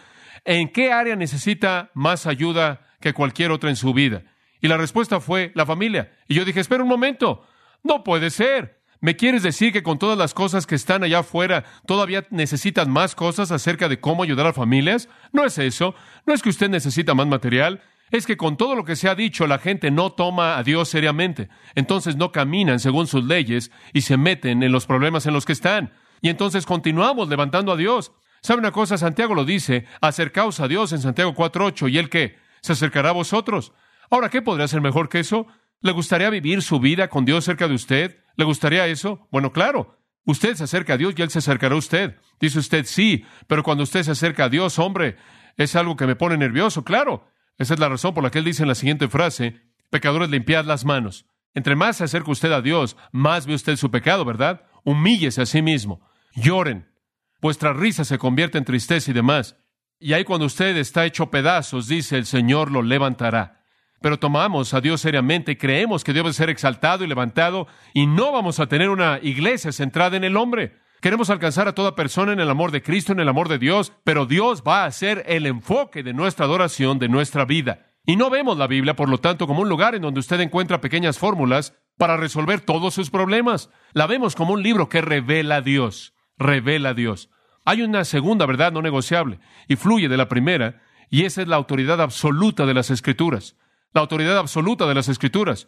¿en 0.43 0.69
qué 0.69 0.91
área 0.91 1.15
necesita 1.15 1.91
más 1.93 2.25
ayuda 2.25 2.81
que 2.99 3.13
cualquier 3.13 3.51
otra 3.51 3.69
en 3.69 3.75
su 3.75 3.93
vida? 3.93 4.23
Y 4.59 4.69
la 4.69 4.77
respuesta 4.77 5.19
fue 5.19 5.51
la 5.53 5.67
familia. 5.67 6.11
Y 6.27 6.33
yo 6.33 6.45
dije, 6.45 6.61
espera 6.61 6.81
un 6.81 6.89
momento, 6.89 7.45
no 7.83 8.03
puede 8.03 8.31
ser. 8.31 8.78
¿Me 9.01 9.15
quieres 9.15 9.43
decir 9.43 9.71
que 9.71 9.81
con 9.81 9.97
todas 9.97 10.17
las 10.17 10.33
cosas 10.33 10.67
que 10.67 10.75
están 10.75 11.03
allá 11.03 11.19
afuera 11.19 11.63
todavía 11.85 12.27
necesitas 12.31 12.87
más 12.89 13.15
cosas 13.15 13.49
acerca 13.49 13.87
de 13.87 14.01
cómo 14.01 14.23
ayudar 14.23 14.47
a 14.47 14.53
familias? 14.53 15.07
No 15.31 15.45
es 15.45 15.57
eso. 15.57 15.95
No 16.25 16.33
es 16.33 16.41
que 16.41 16.49
usted 16.49 16.69
necesita 16.69 17.13
más 17.13 17.27
material. 17.27 17.81
Es 18.11 18.25
que 18.25 18.35
con 18.35 18.57
todo 18.57 18.75
lo 18.75 18.83
que 18.83 18.97
se 18.97 19.07
ha 19.07 19.15
dicho 19.15 19.47
la 19.47 19.59
gente 19.59 19.89
no 19.89 20.11
toma 20.11 20.57
a 20.57 20.63
Dios 20.63 20.89
seriamente. 20.89 21.47
Entonces 21.75 22.17
no 22.17 22.33
caminan 22.33 22.79
según 22.79 23.07
sus 23.07 23.23
leyes 23.23 23.71
y 23.93 24.01
se 24.01 24.17
meten 24.17 24.63
en 24.63 24.71
los 24.73 24.85
problemas 24.85 25.25
en 25.25 25.33
los 25.33 25.45
que 25.45 25.53
están. 25.53 25.93
Y 26.21 26.27
entonces 26.27 26.65
continuamos 26.65 27.29
levantando 27.29 27.71
a 27.71 27.77
Dios. 27.77 28.11
¿Sabe 28.41 28.59
una 28.59 28.71
cosa? 28.71 28.97
Santiago 28.97 29.33
lo 29.33 29.45
dice, 29.45 29.85
acercaos 30.01 30.59
a 30.59 30.67
Dios 30.67 30.91
en 30.91 30.99
Santiago 30.99 31.33
4.8 31.33 31.89
y 31.89 31.97
el 31.97 32.09
que 32.09 32.37
se 32.61 32.73
acercará 32.73 33.09
a 33.09 33.13
vosotros. 33.13 33.71
Ahora, 34.09 34.29
¿qué 34.29 34.41
podría 34.41 34.67
ser 34.67 34.81
mejor 34.81 35.07
que 35.07 35.19
eso? 35.19 35.47
¿Le 35.81 35.93
gustaría 35.93 36.29
vivir 36.29 36.61
su 36.61 36.79
vida 36.79 37.07
con 37.07 37.23
Dios 37.23 37.45
cerca 37.45 37.67
de 37.67 37.75
usted? 37.75 38.17
¿Le 38.39 38.45
gustaría 38.45 38.87
eso? 38.87 39.27
Bueno, 39.33 39.51
claro. 39.51 39.97
Usted 40.23 40.55
se 40.55 40.63
acerca 40.63 40.93
a 40.93 40.97
Dios 40.97 41.13
y 41.17 41.21
Él 41.21 41.29
se 41.29 41.39
acercará 41.39 41.75
a 41.75 41.77
usted. 41.77 42.15
Dice 42.39 42.59
usted 42.59 42.85
sí, 42.85 43.25
pero 43.47 43.63
cuando 43.63 43.83
usted 43.83 44.01
se 44.03 44.11
acerca 44.11 44.45
a 44.45 44.49
Dios, 44.49 44.79
hombre, 44.79 45.17
es 45.57 45.75
algo 45.75 45.97
que 45.97 46.07
me 46.07 46.15
pone 46.15 46.37
nervioso, 46.37 46.85
claro. 46.85 47.27
Esa 47.57 47.73
es 47.73 47.81
la 47.81 47.89
razón 47.89 48.13
por 48.13 48.23
la 48.23 48.31
que 48.31 48.39
Él 48.39 48.45
dice 48.45 48.63
en 48.63 48.69
la 48.69 48.75
siguiente 48.75 49.09
frase, 49.09 49.59
pecadores, 49.89 50.29
limpiad 50.29 50.63
las 50.63 50.85
manos. 50.85 51.25
Entre 51.53 51.75
más 51.75 51.97
se 51.97 52.05
acerca 52.05 52.31
usted 52.31 52.53
a 52.53 52.61
Dios, 52.61 52.95
más 53.11 53.45
ve 53.45 53.55
usted 53.55 53.75
su 53.75 53.91
pecado, 53.91 54.23
¿verdad? 54.23 54.61
Humíllese 54.85 55.41
a 55.41 55.45
sí 55.45 55.61
mismo. 55.61 55.99
Lloren. 56.33 56.89
Vuestra 57.41 57.73
risa 57.73 58.05
se 58.05 58.17
convierte 58.17 58.57
en 58.57 58.63
tristeza 58.63 59.11
y 59.11 59.13
demás. 59.13 59.57
Y 59.99 60.13
ahí 60.13 60.23
cuando 60.23 60.45
usted 60.45 60.77
está 60.77 61.05
hecho 61.05 61.29
pedazos, 61.29 61.89
dice 61.89 62.15
el 62.15 62.25
Señor 62.25 62.71
lo 62.71 62.83
levantará 62.83 63.58
pero 64.01 64.19
tomamos 64.19 64.73
a 64.73 64.81
Dios 64.81 65.01
seriamente 65.01 65.57
creemos 65.57 66.03
que 66.03 66.13
debe 66.13 66.33
ser 66.33 66.49
exaltado 66.49 67.03
y 67.03 67.07
levantado 67.07 67.67
y 67.93 68.07
no 68.07 68.31
vamos 68.31 68.59
a 68.59 68.67
tener 68.67 68.89
una 68.89 69.19
iglesia 69.21 69.71
centrada 69.71 70.17
en 70.17 70.23
el 70.23 70.37
hombre. 70.37 70.77
Queremos 71.01 71.29
alcanzar 71.29 71.67
a 71.67 71.75
toda 71.75 71.95
persona 71.95 72.33
en 72.33 72.39
el 72.39 72.49
amor 72.49 72.71
de 72.71 72.81
Cristo, 72.81 73.13
en 73.13 73.19
el 73.19 73.29
amor 73.29 73.47
de 73.47 73.57
Dios, 73.57 73.93
pero 74.03 74.25
Dios 74.25 74.63
va 74.67 74.85
a 74.85 74.91
ser 74.91 75.23
el 75.27 75.45
enfoque 75.45 76.03
de 76.03 76.13
nuestra 76.13 76.45
adoración, 76.45 76.99
de 76.99 77.07
nuestra 77.07 77.45
vida. 77.45 77.87
Y 78.05 78.15
no 78.15 78.29
vemos 78.29 78.57
la 78.57 78.67
Biblia, 78.67 78.95
por 78.95 79.07
lo 79.07 79.19
tanto, 79.19 79.47
como 79.47 79.61
un 79.61 79.69
lugar 79.69 79.95
en 79.95 80.01
donde 80.01 80.19
usted 80.19 80.39
encuentra 80.41 80.81
pequeñas 80.81 81.17
fórmulas 81.17 81.73
para 81.97 82.17
resolver 82.17 82.61
todos 82.61 82.93
sus 82.93 83.09
problemas. 83.09 83.69
La 83.93 84.07
vemos 84.07 84.35
como 84.35 84.53
un 84.53 84.63
libro 84.63 84.89
que 84.89 85.01
revela 85.01 85.57
a 85.57 85.61
Dios, 85.61 86.13
revela 86.37 86.89
a 86.89 86.93
Dios. 86.93 87.29
Hay 87.65 87.81
una 87.81 88.03
segunda 88.03 88.45
verdad 88.45 88.71
no 88.71 88.81
negociable 88.81 89.39
y 89.67 89.75
fluye 89.75 90.09
de 90.09 90.17
la 90.17 90.27
primera, 90.27 90.81
y 91.09 91.25
esa 91.25 91.41
es 91.41 91.47
la 91.47 91.55
autoridad 91.55 92.01
absoluta 92.01 92.65
de 92.65 92.73
las 92.73 92.89
Escrituras 92.89 93.55
la 93.93 94.01
autoridad 94.01 94.37
absoluta 94.37 94.87
de 94.87 94.95
las 94.95 95.09
Escrituras. 95.09 95.67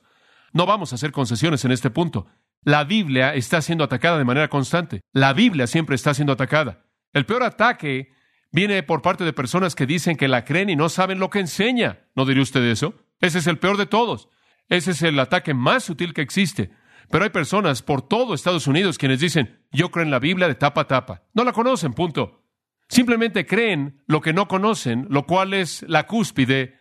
No 0.53 0.65
vamos 0.65 0.91
a 0.91 0.95
hacer 0.95 1.11
concesiones 1.11 1.65
en 1.65 1.71
este 1.71 1.89
punto. 1.89 2.27
La 2.63 2.83
Biblia 2.83 3.33
está 3.33 3.61
siendo 3.61 3.83
atacada 3.83 4.17
de 4.17 4.25
manera 4.25 4.49
constante. 4.49 5.01
La 5.13 5.33
Biblia 5.33 5.65
siempre 5.67 5.95
está 5.95 6.13
siendo 6.13 6.33
atacada. 6.33 6.85
El 7.13 7.25
peor 7.25 7.43
ataque 7.43 8.13
viene 8.51 8.83
por 8.83 9.01
parte 9.01 9.23
de 9.23 9.33
personas 9.33 9.75
que 9.75 9.85
dicen 9.85 10.17
que 10.17 10.27
la 10.27 10.45
creen 10.45 10.69
y 10.69 10.75
no 10.75 10.89
saben 10.89 11.19
lo 11.19 11.29
que 11.29 11.39
enseña. 11.39 12.01
¿No 12.15 12.25
diría 12.25 12.43
usted 12.43 12.63
eso? 12.63 12.93
Ese 13.19 13.39
es 13.39 13.47
el 13.47 13.57
peor 13.57 13.77
de 13.77 13.85
todos. 13.85 14.29
Ese 14.67 14.91
es 14.91 15.01
el 15.01 15.19
ataque 15.19 15.53
más 15.53 15.83
sutil 15.83 16.13
que 16.13 16.21
existe. 16.21 16.71
Pero 17.09 17.23
hay 17.23 17.29
personas 17.29 17.81
por 17.81 18.07
todo 18.07 18.33
Estados 18.33 18.67
Unidos 18.67 18.97
quienes 18.97 19.19
dicen, 19.19 19.65
yo 19.71 19.91
creo 19.91 20.05
en 20.05 20.11
la 20.11 20.19
Biblia 20.19 20.47
de 20.47 20.55
tapa 20.55 20.81
a 20.81 20.87
tapa. 20.87 21.23
No 21.33 21.43
la 21.43 21.51
conocen, 21.51 21.93
punto. 21.93 22.45
Simplemente 22.87 23.45
creen 23.45 24.03
lo 24.05 24.21
que 24.21 24.33
no 24.33 24.47
conocen, 24.47 25.07
lo 25.09 25.25
cual 25.25 25.53
es 25.53 25.83
la 25.87 26.07
cúspide 26.07 26.80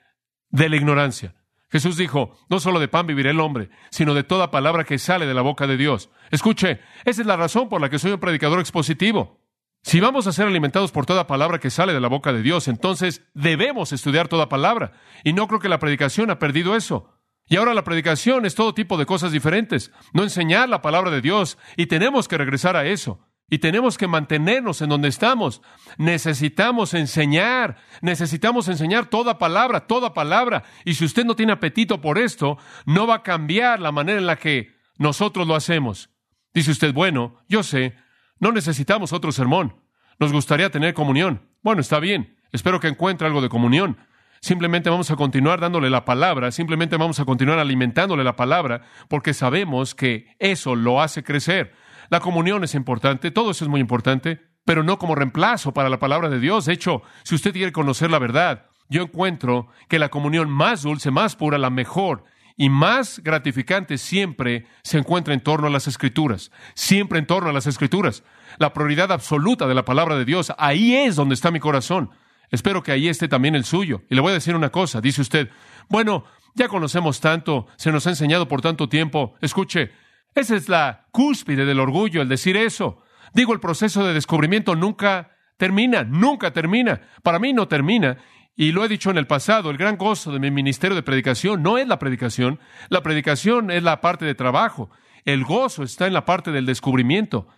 de 0.50 0.68
la 0.68 0.76
ignorancia. 0.76 1.34
Jesús 1.70 1.96
dijo, 1.96 2.36
no 2.48 2.58
solo 2.58 2.80
de 2.80 2.88
pan 2.88 3.06
vivirá 3.06 3.30
el 3.30 3.40
hombre, 3.40 3.70
sino 3.90 4.14
de 4.14 4.24
toda 4.24 4.50
palabra 4.50 4.84
que 4.84 4.98
sale 4.98 5.26
de 5.26 5.34
la 5.34 5.42
boca 5.42 5.66
de 5.66 5.76
Dios. 5.76 6.10
Escuche, 6.30 6.80
esa 7.04 7.20
es 7.20 7.26
la 7.26 7.36
razón 7.36 7.68
por 7.68 7.80
la 7.80 7.88
que 7.88 7.98
soy 7.98 8.12
un 8.12 8.20
predicador 8.20 8.58
expositivo. 8.58 9.40
Si 9.82 10.00
vamos 10.00 10.26
a 10.26 10.32
ser 10.32 10.46
alimentados 10.46 10.90
por 10.92 11.06
toda 11.06 11.26
palabra 11.26 11.58
que 11.58 11.70
sale 11.70 11.94
de 11.94 12.00
la 12.00 12.08
boca 12.08 12.32
de 12.32 12.42
Dios, 12.42 12.68
entonces 12.68 13.24
debemos 13.34 13.92
estudiar 13.92 14.28
toda 14.28 14.48
palabra. 14.48 14.92
Y 15.24 15.32
no 15.32 15.46
creo 15.46 15.60
que 15.60 15.68
la 15.68 15.78
predicación 15.78 16.30
ha 16.30 16.38
perdido 16.38 16.76
eso. 16.76 17.14
Y 17.46 17.56
ahora 17.56 17.72
la 17.72 17.84
predicación 17.84 18.46
es 18.46 18.54
todo 18.54 18.74
tipo 18.74 18.96
de 18.96 19.06
cosas 19.06 19.32
diferentes, 19.32 19.90
no 20.12 20.22
enseñar 20.22 20.68
la 20.68 20.82
palabra 20.82 21.10
de 21.10 21.20
Dios, 21.20 21.58
y 21.76 21.86
tenemos 21.86 22.28
que 22.28 22.38
regresar 22.38 22.76
a 22.76 22.86
eso. 22.86 23.26
Y 23.50 23.58
tenemos 23.58 23.98
que 23.98 24.06
mantenernos 24.06 24.80
en 24.80 24.88
donde 24.88 25.08
estamos. 25.08 25.60
Necesitamos 25.98 26.94
enseñar, 26.94 27.76
necesitamos 28.00 28.68
enseñar 28.68 29.06
toda 29.06 29.38
palabra, 29.38 29.88
toda 29.88 30.14
palabra. 30.14 30.62
Y 30.84 30.94
si 30.94 31.04
usted 31.04 31.24
no 31.24 31.34
tiene 31.34 31.52
apetito 31.52 32.00
por 32.00 32.16
esto, 32.16 32.58
no 32.86 33.08
va 33.08 33.16
a 33.16 33.22
cambiar 33.24 33.80
la 33.80 33.90
manera 33.90 34.18
en 34.18 34.26
la 34.26 34.36
que 34.36 34.70
nosotros 34.98 35.48
lo 35.48 35.56
hacemos. 35.56 36.10
Dice 36.54 36.70
usted, 36.70 36.94
bueno, 36.94 37.38
yo 37.48 37.64
sé, 37.64 37.96
no 38.38 38.52
necesitamos 38.52 39.12
otro 39.12 39.32
sermón. 39.32 39.74
Nos 40.20 40.32
gustaría 40.32 40.70
tener 40.70 40.94
comunión. 40.94 41.48
Bueno, 41.62 41.80
está 41.80 41.98
bien. 41.98 42.36
Espero 42.52 42.78
que 42.78 42.88
encuentre 42.88 43.26
algo 43.26 43.40
de 43.40 43.48
comunión. 43.48 43.98
Simplemente 44.40 44.88
vamos 44.88 45.10
a 45.10 45.16
continuar 45.16 45.60
dándole 45.60 45.90
la 45.90 46.06
palabra, 46.06 46.50
simplemente 46.50 46.96
vamos 46.96 47.20
a 47.20 47.26
continuar 47.26 47.58
alimentándole 47.58 48.24
la 48.24 48.36
palabra, 48.36 48.82
porque 49.08 49.34
sabemos 49.34 49.94
que 49.94 50.34
eso 50.38 50.74
lo 50.76 51.02
hace 51.02 51.22
crecer. 51.22 51.74
La 52.10 52.20
comunión 52.20 52.64
es 52.64 52.74
importante, 52.74 53.30
todo 53.30 53.52
eso 53.52 53.64
es 53.64 53.70
muy 53.70 53.80
importante, 53.80 54.40
pero 54.64 54.82
no 54.82 54.98
como 54.98 55.14
reemplazo 55.14 55.72
para 55.72 55.88
la 55.88 56.00
palabra 56.00 56.28
de 56.28 56.40
Dios. 56.40 56.66
De 56.66 56.72
hecho, 56.72 57.02
si 57.22 57.36
usted 57.36 57.52
quiere 57.52 57.72
conocer 57.72 58.10
la 58.10 58.18
verdad, 58.18 58.66
yo 58.88 59.02
encuentro 59.02 59.68
que 59.88 60.00
la 60.00 60.08
comunión 60.08 60.50
más 60.50 60.82
dulce, 60.82 61.12
más 61.12 61.36
pura, 61.36 61.56
la 61.56 61.70
mejor 61.70 62.24
y 62.56 62.68
más 62.68 63.20
gratificante 63.20 63.96
siempre 63.96 64.66
se 64.82 64.98
encuentra 64.98 65.32
en 65.32 65.40
torno 65.40 65.68
a 65.68 65.70
las 65.70 65.86
escrituras, 65.86 66.50
siempre 66.74 67.20
en 67.20 67.26
torno 67.26 67.48
a 67.48 67.52
las 67.52 67.68
escrituras. 67.68 68.24
La 68.58 68.72
prioridad 68.72 69.12
absoluta 69.12 69.68
de 69.68 69.74
la 69.76 69.84
palabra 69.84 70.16
de 70.16 70.24
Dios, 70.24 70.52
ahí 70.58 70.96
es 70.96 71.14
donde 71.14 71.34
está 71.34 71.52
mi 71.52 71.60
corazón. 71.60 72.10
Espero 72.50 72.82
que 72.82 72.90
ahí 72.90 73.06
esté 73.06 73.28
también 73.28 73.54
el 73.54 73.64
suyo. 73.64 74.02
Y 74.10 74.16
le 74.16 74.20
voy 74.20 74.32
a 74.32 74.34
decir 74.34 74.56
una 74.56 74.70
cosa, 74.70 75.00
dice 75.00 75.20
usted, 75.20 75.48
bueno, 75.88 76.24
ya 76.54 76.66
conocemos 76.66 77.20
tanto, 77.20 77.68
se 77.76 77.92
nos 77.92 78.06
ha 78.08 78.10
enseñado 78.10 78.48
por 78.48 78.60
tanto 78.60 78.88
tiempo. 78.88 79.36
Escuche, 79.40 79.92
esa 80.34 80.56
es 80.56 80.68
la 80.68 81.06
cúspide 81.10 81.64
del 81.64 81.80
orgullo, 81.80 82.22
el 82.22 82.28
decir 82.28 82.56
eso. 82.56 83.02
Digo, 83.34 83.52
el 83.52 83.60
proceso 83.60 84.04
de 84.04 84.14
descubrimiento 84.14 84.74
nunca 84.74 85.36
termina, 85.56 86.04
nunca 86.04 86.52
termina. 86.52 87.00
Para 87.22 87.38
mí 87.38 87.52
no 87.52 87.68
termina. 87.68 88.18
Y 88.56 88.72
lo 88.72 88.84
he 88.84 88.88
dicho 88.88 89.10
en 89.10 89.18
el 89.18 89.26
pasado, 89.26 89.70
el 89.70 89.76
gran 89.76 89.96
gozo 89.96 90.32
de 90.32 90.40
mi 90.40 90.50
ministerio 90.50 90.94
de 90.94 91.02
predicación 91.02 91.62
no 91.62 91.78
es 91.78 91.86
la 91.86 91.98
predicación. 91.98 92.60
La 92.88 93.02
predicación 93.02 93.70
es 93.70 93.82
la 93.82 94.00
parte 94.00 94.24
de 94.24 94.34
trabajo. 94.34 94.90
El 95.24 95.44
gozo 95.44 95.82
está 95.82 96.06
en 96.06 96.12
la 96.12 96.24
parte 96.24 96.50
del 96.52 96.66
descubrimiento. 96.66 97.48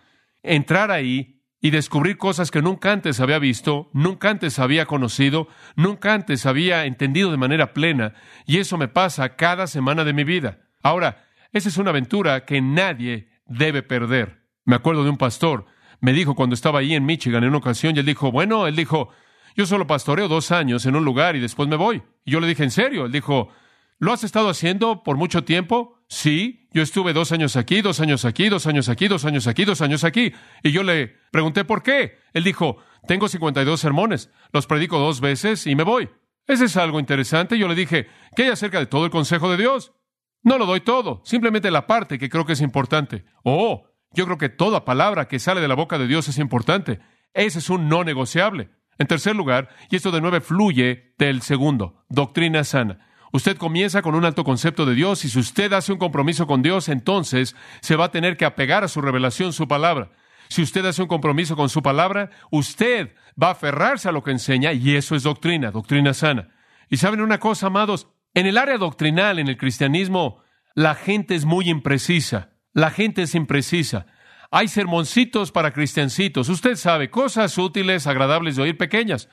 Entrar 0.43 0.91
ahí 0.91 1.41
y 1.61 1.71
descubrir 1.71 2.17
cosas 2.17 2.51
que 2.51 2.61
nunca 2.61 2.91
antes 2.91 3.21
había 3.21 3.39
visto, 3.39 3.89
nunca 3.93 4.29
antes 4.29 4.59
había 4.59 4.85
conocido, 4.85 5.47
nunca 5.75 6.13
antes 6.13 6.45
había 6.45 6.85
entendido 6.85 7.31
de 7.31 7.37
manera 7.37 7.73
plena. 7.73 8.13
Y 8.45 8.57
eso 8.57 8.77
me 8.77 8.89
pasa 8.89 9.35
cada 9.35 9.67
semana 9.67 10.03
de 10.03 10.13
mi 10.13 10.25
vida. 10.25 10.59
Ahora, 10.81 11.25
esa 11.53 11.69
es 11.69 11.77
una 11.77 11.91
aventura 11.91 12.45
que 12.45 12.61
nadie 12.61 13.29
debe 13.45 13.83
perder. 13.83 14.43
Me 14.65 14.75
acuerdo 14.75 15.03
de 15.03 15.09
un 15.09 15.17
pastor, 15.17 15.65
me 16.01 16.11
dijo 16.11 16.35
cuando 16.35 16.55
estaba 16.55 16.79
ahí 16.79 16.95
en 16.95 17.05
Michigan 17.05 17.43
en 17.43 17.49
una 17.49 17.59
ocasión, 17.59 17.95
y 17.95 17.99
él 17.99 18.05
dijo, 18.05 18.31
bueno, 18.31 18.67
él 18.67 18.75
dijo, 18.75 19.09
yo 19.55 19.65
solo 19.65 19.87
pastoreo 19.87 20.27
dos 20.27 20.51
años 20.51 20.85
en 20.85 20.95
un 20.95 21.05
lugar 21.05 21.35
y 21.35 21.39
después 21.39 21.69
me 21.69 21.75
voy. 21.75 22.01
Y 22.25 22.31
yo 22.31 22.39
le 22.39 22.47
dije, 22.47 22.63
¿en 22.63 22.71
serio? 22.71 23.05
Él 23.05 23.11
dijo, 23.11 23.49
¿lo 23.99 24.11
has 24.11 24.23
estado 24.23 24.49
haciendo 24.49 25.03
por 25.03 25.15
mucho 25.15 25.43
tiempo? 25.43 25.99
Sí, 26.07 26.67
yo 26.73 26.81
estuve 26.81 27.13
dos 27.13 27.31
años 27.31 27.55
aquí, 27.55 27.81
dos 27.81 27.99
años 27.99 28.25
aquí, 28.25 28.49
dos 28.49 28.65
años 28.65 28.89
aquí, 28.89 29.07
dos 29.07 29.25
años 29.25 29.47
aquí, 29.47 29.63
dos 29.63 29.81
años 29.81 30.03
aquí. 30.03 30.33
Y 30.63 30.71
yo 30.71 30.83
le 30.83 31.15
pregunté 31.31 31.65
por 31.65 31.83
qué. 31.83 32.17
Él 32.33 32.43
dijo, 32.43 32.77
tengo 33.07 33.27
52 33.27 33.79
sermones, 33.79 34.31
los 34.51 34.65
predico 34.65 34.97
dos 34.97 35.21
veces 35.21 35.67
y 35.67 35.75
me 35.75 35.83
voy. 35.83 36.09
Ese 36.47 36.65
es 36.65 36.77
algo 36.77 36.99
interesante. 36.99 37.57
Yo 37.57 37.67
le 37.67 37.75
dije, 37.75 38.07
¿qué 38.35 38.43
hay 38.43 38.49
acerca 38.49 38.79
de 38.79 38.87
todo 38.87 39.05
el 39.05 39.11
consejo 39.11 39.49
de 39.51 39.57
Dios? 39.57 39.93
No 40.43 40.57
lo 40.57 40.65
doy 40.65 40.81
todo, 40.81 41.21
simplemente 41.23 41.71
la 41.71 41.87
parte 41.87 42.19
que 42.19 42.29
creo 42.29 42.45
que 42.45 42.53
es 42.53 42.61
importante. 42.61 43.25
Oh, 43.43 43.85
yo 44.11 44.25
creo 44.25 44.37
que 44.37 44.49
toda 44.49 44.85
palabra 44.85 45.27
que 45.27 45.39
sale 45.39 45.61
de 45.61 45.67
la 45.67 45.75
boca 45.75 45.97
de 45.97 46.07
Dios 46.07 46.27
es 46.27 46.37
importante. 46.37 46.99
Ese 47.33 47.59
es 47.59 47.69
un 47.69 47.87
no 47.87 48.03
negociable. 48.03 48.69
En 48.99 49.07
tercer 49.07 49.35
lugar, 49.35 49.69
y 49.89 49.95
esto 49.95 50.11
de 50.11 50.21
nuevo 50.21 50.39
fluye 50.41 51.15
del 51.17 51.41
segundo, 51.41 52.03
doctrina 52.09 52.63
sana. 52.63 52.99
Usted 53.31 53.57
comienza 53.57 54.03
con 54.03 54.13
un 54.13 54.25
alto 54.25 54.43
concepto 54.43 54.85
de 54.85 54.93
Dios 54.93 55.25
y 55.25 55.29
si 55.29 55.39
usted 55.39 55.73
hace 55.73 55.91
un 55.91 55.97
compromiso 55.97 56.45
con 56.45 56.61
Dios, 56.61 56.87
entonces 56.89 57.55
se 57.81 57.95
va 57.95 58.05
a 58.05 58.11
tener 58.11 58.37
que 58.37 58.45
apegar 58.45 58.83
a 58.83 58.87
su 58.87 59.01
revelación, 59.01 59.53
su 59.53 59.67
palabra. 59.67 60.11
Si 60.49 60.61
usted 60.61 60.85
hace 60.85 61.01
un 61.01 61.07
compromiso 61.07 61.55
con 61.55 61.69
su 61.69 61.81
palabra, 61.81 62.29
usted 62.51 63.15
va 63.41 63.47
a 63.47 63.51
aferrarse 63.53 64.07
a 64.07 64.11
lo 64.11 64.23
que 64.23 64.29
enseña 64.29 64.73
y 64.73 64.95
eso 64.95 65.15
es 65.15 65.23
doctrina, 65.23 65.71
doctrina 65.71 66.13
sana. 66.13 66.49
Y 66.89 66.97
saben 66.97 67.21
una 67.21 67.39
cosa, 67.39 67.67
amados, 67.67 68.07
en 68.33 68.45
el 68.45 68.57
área 68.57 68.77
doctrinal, 68.77 69.39
en 69.39 69.47
el 69.47 69.57
cristianismo, 69.57 70.43
la 70.75 70.95
gente 70.95 71.35
es 71.35 71.45
muy 71.45 71.69
imprecisa. 71.69 72.49
La 72.73 72.89
gente 72.89 73.23
es 73.23 73.35
imprecisa. 73.35 74.07
Hay 74.51 74.67
sermoncitos 74.67 75.51
para 75.51 75.71
cristiancitos. 75.71 76.49
Usted 76.49 76.75
sabe, 76.75 77.09
cosas 77.09 77.57
útiles, 77.57 78.07
agradables 78.07 78.55
de 78.55 78.63
oír, 78.63 78.77
pequeñas. 78.77 79.29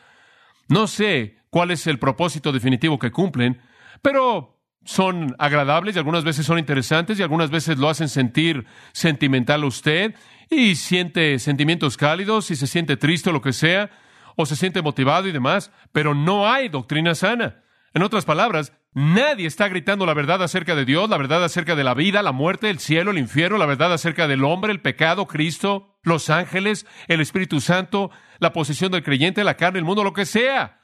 No 0.68 0.86
sé 0.86 1.38
cuál 1.50 1.70
es 1.70 1.86
el 1.86 1.98
propósito 1.98 2.52
definitivo 2.52 2.98
que 2.98 3.10
cumplen, 3.10 3.60
pero 4.02 4.60
son 4.84 5.34
agradables 5.38 5.94
y 5.94 5.98
algunas 5.98 6.24
veces 6.24 6.46
son 6.46 6.58
interesantes 6.58 7.18
y 7.18 7.22
algunas 7.22 7.50
veces 7.50 7.78
lo 7.78 7.88
hacen 7.88 8.08
sentir 8.08 8.66
sentimental 8.92 9.62
a 9.62 9.66
usted 9.66 10.14
y 10.48 10.76
siente 10.76 11.38
sentimientos 11.38 11.96
cálidos 11.96 12.50
y 12.50 12.56
se 12.56 12.66
siente 12.66 12.96
triste 12.96 13.30
o 13.30 13.32
lo 13.32 13.42
que 13.42 13.52
sea, 13.52 13.90
o 14.36 14.46
se 14.46 14.56
siente 14.56 14.80
motivado 14.80 15.28
y 15.28 15.32
demás, 15.32 15.70
pero 15.92 16.14
no 16.14 16.48
hay 16.48 16.68
doctrina 16.68 17.14
sana. 17.14 17.62
En 17.92 18.02
otras 18.02 18.24
palabras, 18.24 18.72
nadie 18.92 19.46
está 19.46 19.68
gritando 19.68 20.06
la 20.06 20.14
verdad 20.14 20.42
acerca 20.42 20.74
de 20.74 20.84
Dios, 20.84 21.08
la 21.08 21.16
verdad 21.16 21.44
acerca 21.44 21.76
de 21.76 21.84
la 21.84 21.94
vida, 21.94 22.22
la 22.22 22.32
muerte, 22.32 22.70
el 22.70 22.78
cielo, 22.78 23.10
el 23.10 23.18
infierno, 23.18 23.58
la 23.58 23.66
verdad 23.66 23.92
acerca 23.92 24.26
del 24.26 24.44
hombre, 24.44 24.72
el 24.72 24.80
pecado, 24.80 25.26
Cristo, 25.26 25.98
los 26.02 26.30
ángeles, 26.30 26.86
el 27.08 27.20
Espíritu 27.20 27.60
Santo, 27.60 28.10
la 28.38 28.52
posición 28.52 28.92
del 28.92 29.02
creyente, 29.02 29.44
la 29.44 29.56
carne, 29.56 29.78
el 29.78 29.84
mundo, 29.84 30.04
lo 30.04 30.12
que 30.12 30.26
sea. 30.26 30.80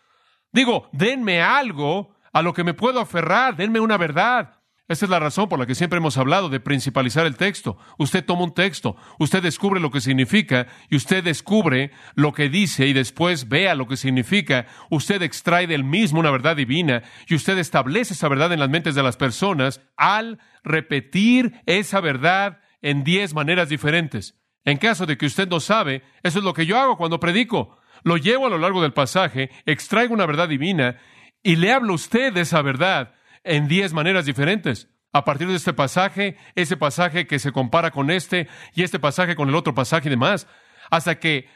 Digo, 0.53 0.89
denme 0.93 1.43
algo 1.43 2.15
a 2.33 2.43
lo 2.43 2.53
que 2.53 2.65
me 2.65 2.75
puedo 2.75 3.01
aferrar, 3.01 3.57
denme 3.57 3.81
una 3.81 3.97
verdad. 3.97 4.56
Esa 4.89 5.07
es 5.07 5.11
la 5.11 5.19
razón 5.19 5.49
por 5.49 5.59
la 5.59 5.67
que 5.67 5.75
siempre 5.75 5.97
hemos 5.97 6.17
hablado 6.17 6.49
de 6.49 6.61
principalizar 6.61 7.27
el 7.27 7.37
texto. 7.37 7.77
Usted 7.99 8.25
toma 8.25 8.45
un 8.45 8.55
texto, 8.55 8.97
usted 9.19 9.43
descubre 9.43 9.81
lo 9.81 9.91
que 9.91 10.01
significa 10.01 10.69
y 10.89 10.95
usted 10.95 11.25
descubre 11.25 11.91
lo 12.15 12.33
que 12.33 12.49
dice 12.49 12.87
y 12.87 12.93
después 12.93 13.49
vea 13.49 13.75
lo 13.75 13.89
que 13.89 13.97
significa. 13.97 14.67
Usted 14.89 15.23
extrae 15.23 15.67
del 15.67 15.83
mismo 15.83 16.21
una 16.21 16.31
verdad 16.31 16.55
divina 16.55 17.03
y 17.27 17.35
usted 17.35 17.59
establece 17.59 18.15
esa 18.15 18.29
verdad 18.29 18.53
en 18.53 18.61
las 18.61 18.71
mentes 18.71 18.95
de 18.95 19.03
las 19.03 19.17
personas 19.17 19.81
al 19.97 20.39
repetir 20.63 21.61
esa 21.67 22.01
verdad 22.01 22.61
en 22.81 23.03
diez 23.03 23.35
maneras 23.35 23.69
diferentes. 23.69 24.39
En 24.65 24.79
caso 24.79 25.05
de 25.05 25.19
que 25.19 25.27
usted 25.27 25.49
no 25.49 25.59
sabe, 25.59 26.03
eso 26.23 26.39
es 26.39 26.45
lo 26.45 26.55
que 26.55 26.67
yo 26.67 26.79
hago 26.79 26.97
cuando 26.97 27.19
predico. 27.19 27.79
Lo 28.05 28.19
llevo 28.19 28.47
a 28.47 28.51
lo 28.51 28.59
largo 28.59 28.83
del 28.83 28.93
pasaje, 28.93 29.51
extraigo 29.65 30.15
una 30.15 30.27
verdad 30.27 30.49
divina 30.49 30.97
y 31.43 31.57
le 31.57 31.73
hablo 31.73 31.93
a 31.93 31.97
usted 31.97 32.33
de 32.33 32.43
esa 32.43 32.63
verdad 32.63 33.17
en 33.47 33.69
diez 33.69 33.93
maneras 33.93 34.27
diferentes. 34.27 34.89
A 35.13 35.25
partir 35.25 35.49
de 35.49 35.55
este 35.55 35.73
pasaje, 35.73 36.37
ese 36.55 36.77
pasaje 36.77 37.27
que 37.27 37.39
se 37.39 37.53
compara 37.53 37.91
con 37.91 38.11
este 38.11 38.49
y 38.75 38.83
este 38.83 38.99
pasaje 38.99 39.35
con 39.35 39.49
el 39.49 39.55
otro 39.55 39.75
pasaje 39.75 40.09
y 40.09 40.11
demás, 40.11 40.47
hasta 40.91 41.19
que 41.19 41.49